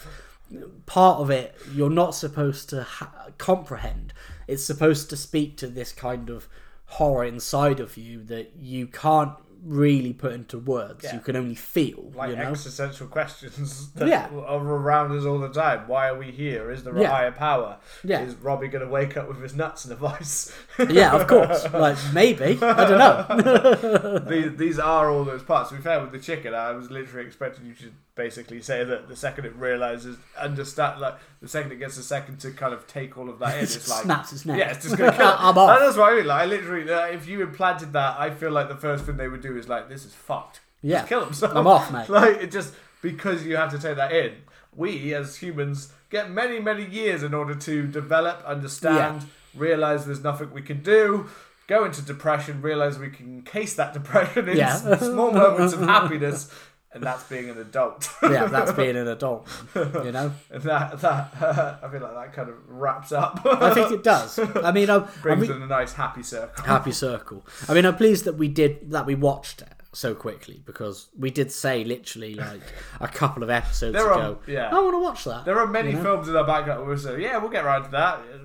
[0.87, 4.13] part of it you're not supposed to ha- comprehend.
[4.47, 6.49] It's supposed to speak to this kind of
[6.87, 9.33] horror inside of you that you can't
[9.63, 11.15] really put into words Yeah.
[11.15, 14.29] you can only feel like you know existential questions that Yeah.
[14.47, 15.87] are around us all the time.
[15.87, 16.71] Why are we here?
[16.71, 17.11] Is there a Yeah.
[17.11, 17.79] higher power?
[18.03, 18.21] Yeah.
[18.21, 20.53] Is Robbie going to wake up with his nuts in a vice?
[20.89, 25.71] yeah of course like maybe i don't know these, these are all those parts.
[25.71, 29.09] To be fair with the chicken, I was literally expecting you to basically say that
[29.09, 32.87] the second it realizes, understand, like the second it gets a second to kind of
[32.87, 34.59] take all of that in, It it's like snaps its neck.
[34.59, 35.27] Yeah, it's just gonna kill.
[35.39, 35.79] I'm off.
[35.81, 36.27] That's what I mean.
[36.27, 39.29] Like, I literally, uh, if you implanted that, I feel like the first thing they
[39.29, 40.61] would do is like, this is fucked.
[40.83, 40.99] Yeah.
[40.99, 41.53] Just kill himself.
[41.57, 42.09] I'm off, mate.
[42.09, 44.35] Like it just because you have to take that in.
[44.77, 50.53] We as humans get many, many years in order to develop, understand, realize there's nothing
[50.53, 51.29] we can do.
[51.67, 54.75] Go into depression, realize we can encase that depression in Yeah.
[54.99, 56.51] small moments of happiness,
[56.93, 58.09] and that's being an adult.
[58.23, 61.33] yeah that's being an adult you know and that, that
[61.83, 63.41] I feel like that kind of wraps up.
[63.45, 66.65] i think it does i mean i'm, brings in a nice happy circle.
[66.65, 67.47] happy circle.
[67.69, 69.07] I mean, I'm pleased that we did that.
[69.07, 72.61] We watched it so quickly because we did say literally like
[73.01, 74.39] a couple of episodes There are- ago.
[74.47, 74.69] yeah.
[74.71, 75.45] I want to watch that.
[75.45, 76.03] There are many You know?
[76.03, 78.39] films in our background where we say, "Yeah, we'll get around to that." Uh,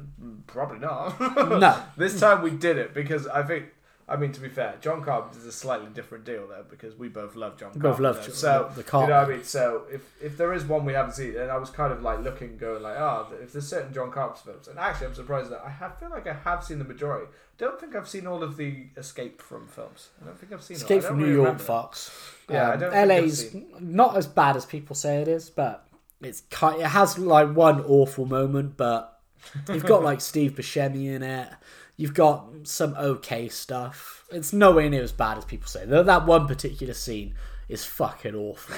[0.47, 1.19] Probably not.
[1.59, 1.81] No.
[1.97, 3.65] this time we did it because I think.
[4.07, 7.07] I mean, to be fair, John Carpenter is a slightly different deal there because we
[7.07, 7.71] both love John.
[7.73, 8.21] We both love.
[8.23, 9.43] John- so the you know what I mean.
[9.43, 12.19] So if if there is one we haven't seen, and I was kind of like
[12.19, 15.61] looking, going like, ah, if there's certain John Carpenter films, and actually I'm surprised that
[15.65, 17.31] I have, feel like I have seen the majority.
[17.57, 20.09] Don't think I've seen all of the Escape from films.
[20.21, 20.77] I don't think I've seen.
[20.77, 21.63] Escape from New really York, remember.
[21.63, 22.11] Fox.
[22.47, 25.87] Yeah, I Um, LA's not as bad as people say it is, but
[26.21, 26.79] it's kind.
[26.79, 29.19] It has like one awful moment, but
[29.69, 31.49] you've got like Steve Buscemi in it.
[31.97, 34.25] You've got some okay stuff.
[34.31, 35.85] It's nowhere near as bad as people say.
[35.85, 37.35] Though that one particular scene
[37.69, 38.75] is fucking awful,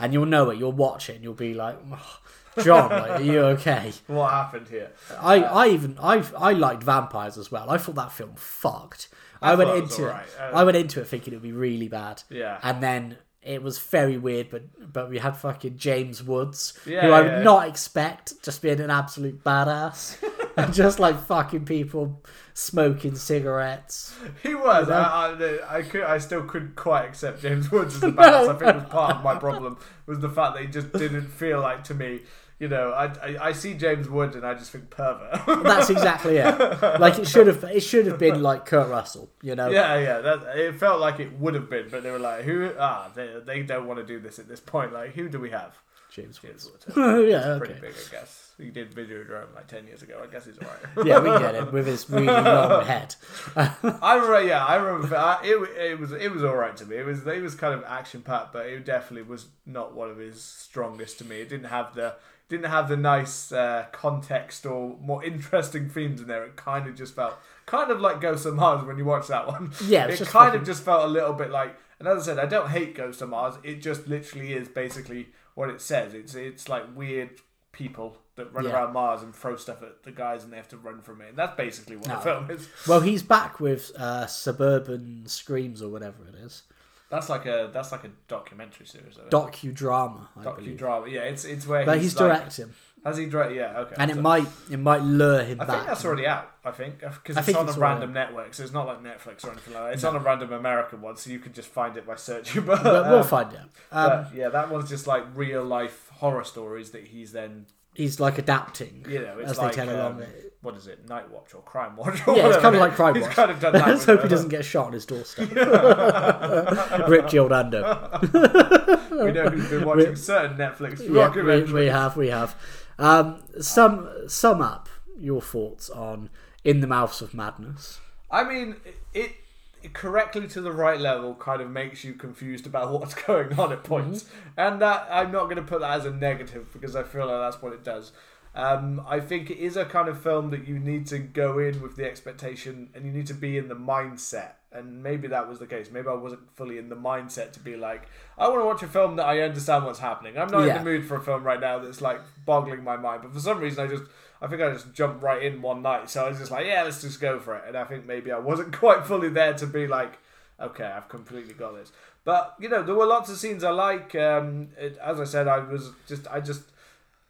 [0.00, 0.58] and you'll know it.
[0.58, 2.18] You'll watch it, and you'll be like, "Oh,
[2.64, 4.90] "John, like, are you okay?" What happened here?
[5.20, 7.70] I, I even I I liked vampires as well.
[7.70, 9.08] I thought that film fucked.
[9.40, 10.08] I, I went it into it.
[10.08, 10.26] alright.
[10.40, 12.24] Uh, I went into it thinking it would be really bad.
[12.28, 12.58] Yeah.
[12.64, 17.12] And then it was very weird, but but we had fucking James Woods, Yeah, who
[17.12, 17.36] I yeah.
[17.36, 20.16] would not expect just being an absolute badass.
[20.58, 22.20] and just like fucking people
[22.54, 24.14] smoking cigarettes.
[24.42, 24.90] He was.
[24.90, 28.48] I, I, I, could, I still couldn't quite accept James Woods as the bounce.
[28.48, 31.28] I think it was part of my problem was the fact that he just didn't
[31.28, 32.20] feel like to me.
[32.58, 35.62] You know, I, I, I see James Woods and I just think pervert.
[35.62, 36.56] That's exactly it.
[36.98, 39.30] Like it should have it should have been like Kurt Russell.
[39.42, 39.68] You know.
[39.68, 40.18] yeah, yeah.
[40.18, 42.72] That, it felt like it would have been, but they were like, who?
[42.76, 44.92] Ah, they, they don't want to do this at this point.
[44.92, 45.78] Like, who do we have?
[46.22, 46.86] James James Woods.
[46.94, 46.96] Woods.
[47.30, 47.56] yeah.
[47.58, 47.80] Pretty Okay.
[47.80, 48.44] big, I guess.
[48.58, 50.20] He did Videodrome like ten years ago.
[50.22, 51.06] I guess he's alright.
[51.06, 53.14] Yeah, we get it with his really long head.
[53.56, 55.16] I remember, yeah, I remember.
[55.16, 55.56] I, it,
[55.90, 56.96] it was it was all right to me.
[56.96, 60.18] It was it was kind of action packed, but it definitely was not one of
[60.18, 61.40] his strongest to me.
[61.40, 62.16] It didn't have the
[62.48, 66.44] didn't have the nice uh, context or more interesting themes in there.
[66.44, 67.34] It kind of just felt
[67.66, 69.70] kind of like Ghost of Mars when you watch that one.
[69.84, 71.76] Yeah, it kind fucking- of just felt a little bit like.
[72.00, 73.56] And as I said, I don't hate Ghost of Mars.
[73.64, 75.28] It just literally is basically
[75.58, 76.14] what it says.
[76.14, 77.30] It's it's like weird
[77.72, 78.72] people that run Yeah.
[78.72, 81.30] around Mars and throw stuff at the guys, and they have to run from it.
[81.30, 82.14] And that's basically what No.
[82.14, 82.68] the film is.
[82.86, 86.62] Well, he's back with uh, Suburban Screams or whatever it is.
[87.10, 89.16] That's like a that's like a documentary series.
[89.16, 90.78] Though, Docudrama, I believe.
[90.78, 91.10] docudrama.
[91.10, 92.74] Yeah, it's it's where But he's, he's like, directing,
[93.04, 93.54] Has he direct?
[93.54, 93.94] Yeah, okay.
[93.98, 95.70] and it might it might lure him I back.
[95.70, 96.50] I think that's already out.
[96.64, 99.52] I think because it's on it's a random network, so it's not like Netflix or
[99.52, 99.94] anything like that.
[99.94, 102.64] It's on a random American one, so you can just find it by searching.
[102.64, 103.68] But, But we'll um, find out.
[103.92, 108.20] Um, but, yeah, that one's just like real life horror stories that he's then he's
[108.20, 110.26] like adapting you know it's as like they tell um, along.
[110.62, 112.26] what is it, Night Watch or Crime Watch?
[112.26, 113.32] Or Yeah, it's kind of like Crime He's Watch.
[113.34, 113.88] kind of done that.
[113.88, 115.50] Let's hope he doesn't get shot on his doorstep.
[117.08, 118.18] Rip Jill Dando.
[118.22, 122.54] We know who's been watching certain Netflix yeah, we, we have, we have.
[122.98, 124.88] Um, sum sum up
[125.18, 126.30] your thoughts on
[126.64, 128.00] In the Mouths of Madness.
[128.30, 128.76] I mean,
[129.14, 129.36] it,
[129.82, 133.72] it correctly to the right level kind of makes you confused about what's going on
[133.72, 134.26] at points,
[134.56, 137.38] and that I'm not going to put that as a negative because I feel like
[137.38, 138.12] that's what it does.
[138.54, 141.80] Um, I think it is a kind of film that you need to go in
[141.80, 144.52] with the expectation, and you need to be in the mindset.
[144.70, 145.90] And maybe that was the case.
[145.90, 148.02] Maybe I wasn't fully in the mindset to be like,
[148.36, 150.36] I want to watch a film that I understand what's happening.
[150.36, 150.76] I'm not Yeah.
[150.78, 153.22] in the mood for a film right now that's like boggling my mind.
[153.22, 154.02] But for some reason, I just,
[154.42, 156.10] I think I just jumped right in one night.
[156.10, 157.64] So I was just like, yeah, let's just go for it.
[157.66, 160.18] And I think maybe I wasn't quite fully there to be like,
[160.60, 161.90] okay, I've completely got this.
[162.24, 164.14] But you know, there were lots of scenes I like.
[164.14, 166.60] Um, it, as I said, I was just, I just,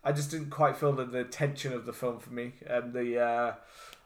[0.02, 3.20] I just didn't quite feel the, the tension of the film for me, and the
[3.20, 3.52] uh,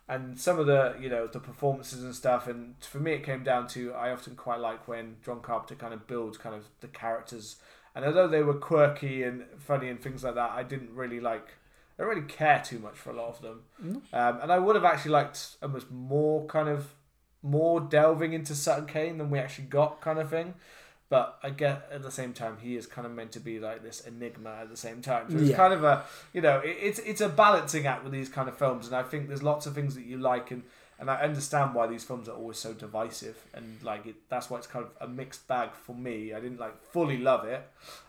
[0.08, 2.46] and some of the you know the performances and stuff.
[2.46, 5.94] And for me, it came down to I often quite like when John Carpenter kind
[5.94, 7.56] of builds kind of the characters,
[7.94, 11.48] and although they were quirky and funny and things like that, I didn't really like.
[11.98, 13.62] I don't really care too much for a lot of them,
[14.12, 16.94] um, and I would have actually liked almost more kind of
[17.42, 20.54] more delving into Sutter Cane than we actually got, kind of thing.
[21.14, 23.82] But I get at the same time he is kind of meant to be like
[23.82, 25.24] this enigma at the same time.
[25.30, 25.56] So it's Yeah.
[25.62, 28.56] kind of a you know it, it's it's a balancing act with these kind of
[28.56, 30.62] films, and I think there's lots of things that you like, and
[30.98, 34.56] and I understand why these films are always so divisive, and like it, that's why
[34.58, 36.32] it's kind of a mixed bag for me.
[36.32, 37.62] I didn't like fully love it.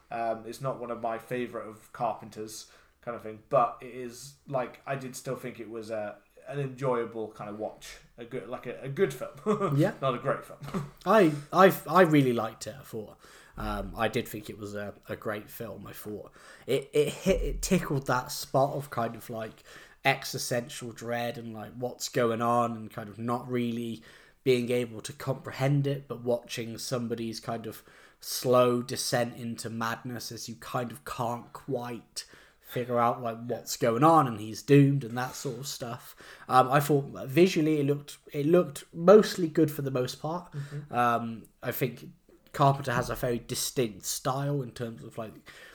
[0.09, 2.67] Um, it's not one of my favorite of Carpenter's
[3.03, 6.15] kind of thing, but it is like I did still think it was a
[6.47, 9.93] an enjoyable kind of watch, a good like a, a good film, Yeah.
[10.01, 10.85] not a great film.
[11.05, 12.75] I I I really liked it.
[12.79, 13.17] I thought
[13.57, 15.85] um, I did think it was a, a great film.
[15.87, 16.31] I thought
[16.67, 19.63] it it hit it tickled that spot of kind of like
[20.05, 24.03] existential dread and like what's going on and kind of not really
[24.43, 27.81] being able to comprehend it, but watching somebody's kind of
[28.19, 32.25] slow descent into madness as you kind of can't quite
[32.73, 36.15] figure out like what's going on and he's doomed and that sort of stuff.
[36.49, 40.51] Um, I thought visually it looked it looked mostly good for the most part.
[40.91, 42.07] Um, I think
[42.51, 45.33] Carpenter has a very distinct style in terms of like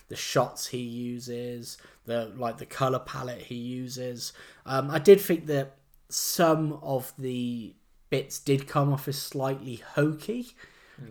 [0.08, 4.32] the shots he uses, the like the color palette he uses.
[4.66, 5.76] Um, I did think that
[6.08, 7.74] some of the
[8.10, 10.48] bits did come off as slightly hokey.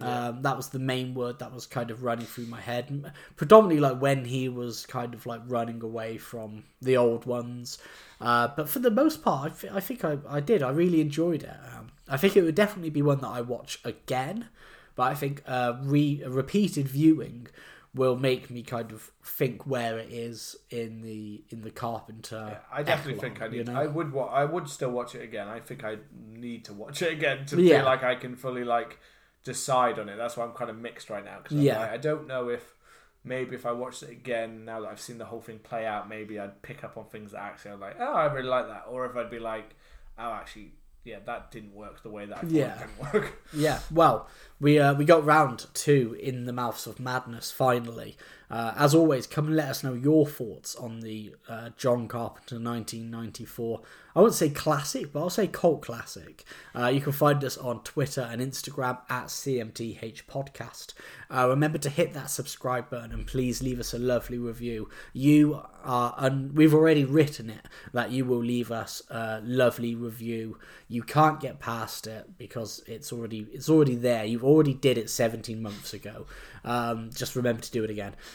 [0.02, 3.12] Um, that was the main word that was kind of running through my head.
[3.36, 7.78] Predominantly, like when he was kind of like running away from the old ones.
[8.20, 10.62] Uh, but for the most part, I, th- I think I, I did.
[10.64, 11.56] I really enjoyed it.
[11.76, 14.48] Um, I think it would definitely be one that I watch again.
[14.96, 17.48] But I think uh, re- a repeated viewing
[17.94, 22.60] will make me kind of think where it is in the in the Carpenter.
[22.72, 23.68] I definitely echelon, think I you need.
[23.74, 23.80] know?
[23.82, 24.12] I would.
[24.12, 25.48] wa- I would still watch it again.
[25.48, 25.98] I think I
[26.34, 27.78] need to watch it again to Yeah.
[27.78, 29.00] feel like I can fully like
[29.48, 30.18] decide on it.
[30.18, 31.38] That's why I'm kind of mixed right now.
[31.42, 31.80] Because Yeah.
[31.80, 32.76] like, I don't know if
[33.24, 36.08] maybe if I watched it again now that I've seen the whole thing play out,
[36.10, 38.86] maybe I'd pick up on things that actually I'm like, oh, I really like that,
[38.90, 39.76] or if I'd be like,
[40.20, 40.72] oh, actually,
[41.04, 42.76] yeah, that didn't work the way that I thought Yeah.
[42.76, 43.44] it didn't work.
[43.54, 44.28] Yeah, well,
[44.60, 48.18] we uh, we got round to in the mouths of madness finally.
[48.50, 52.56] Uh, as always, come and let us know your thoughts on the uh, John Carpenter
[52.56, 53.82] 1994.
[54.18, 56.44] I won't say classic, but I'll say cult classic.
[56.74, 60.94] Uh, you can find us on Twitter and Instagram at CMTH Podcast.
[61.30, 64.90] Uh, remember to hit that subscribe button and please leave us a lovely review.
[65.14, 70.58] You are, and we've already written it, that you will leave us a lovely review.
[70.88, 74.26] You can't get past it because it's already it's already there.
[74.26, 76.26] You've already did it 17 months ago.
[76.64, 78.16] Um, just remember to do it again.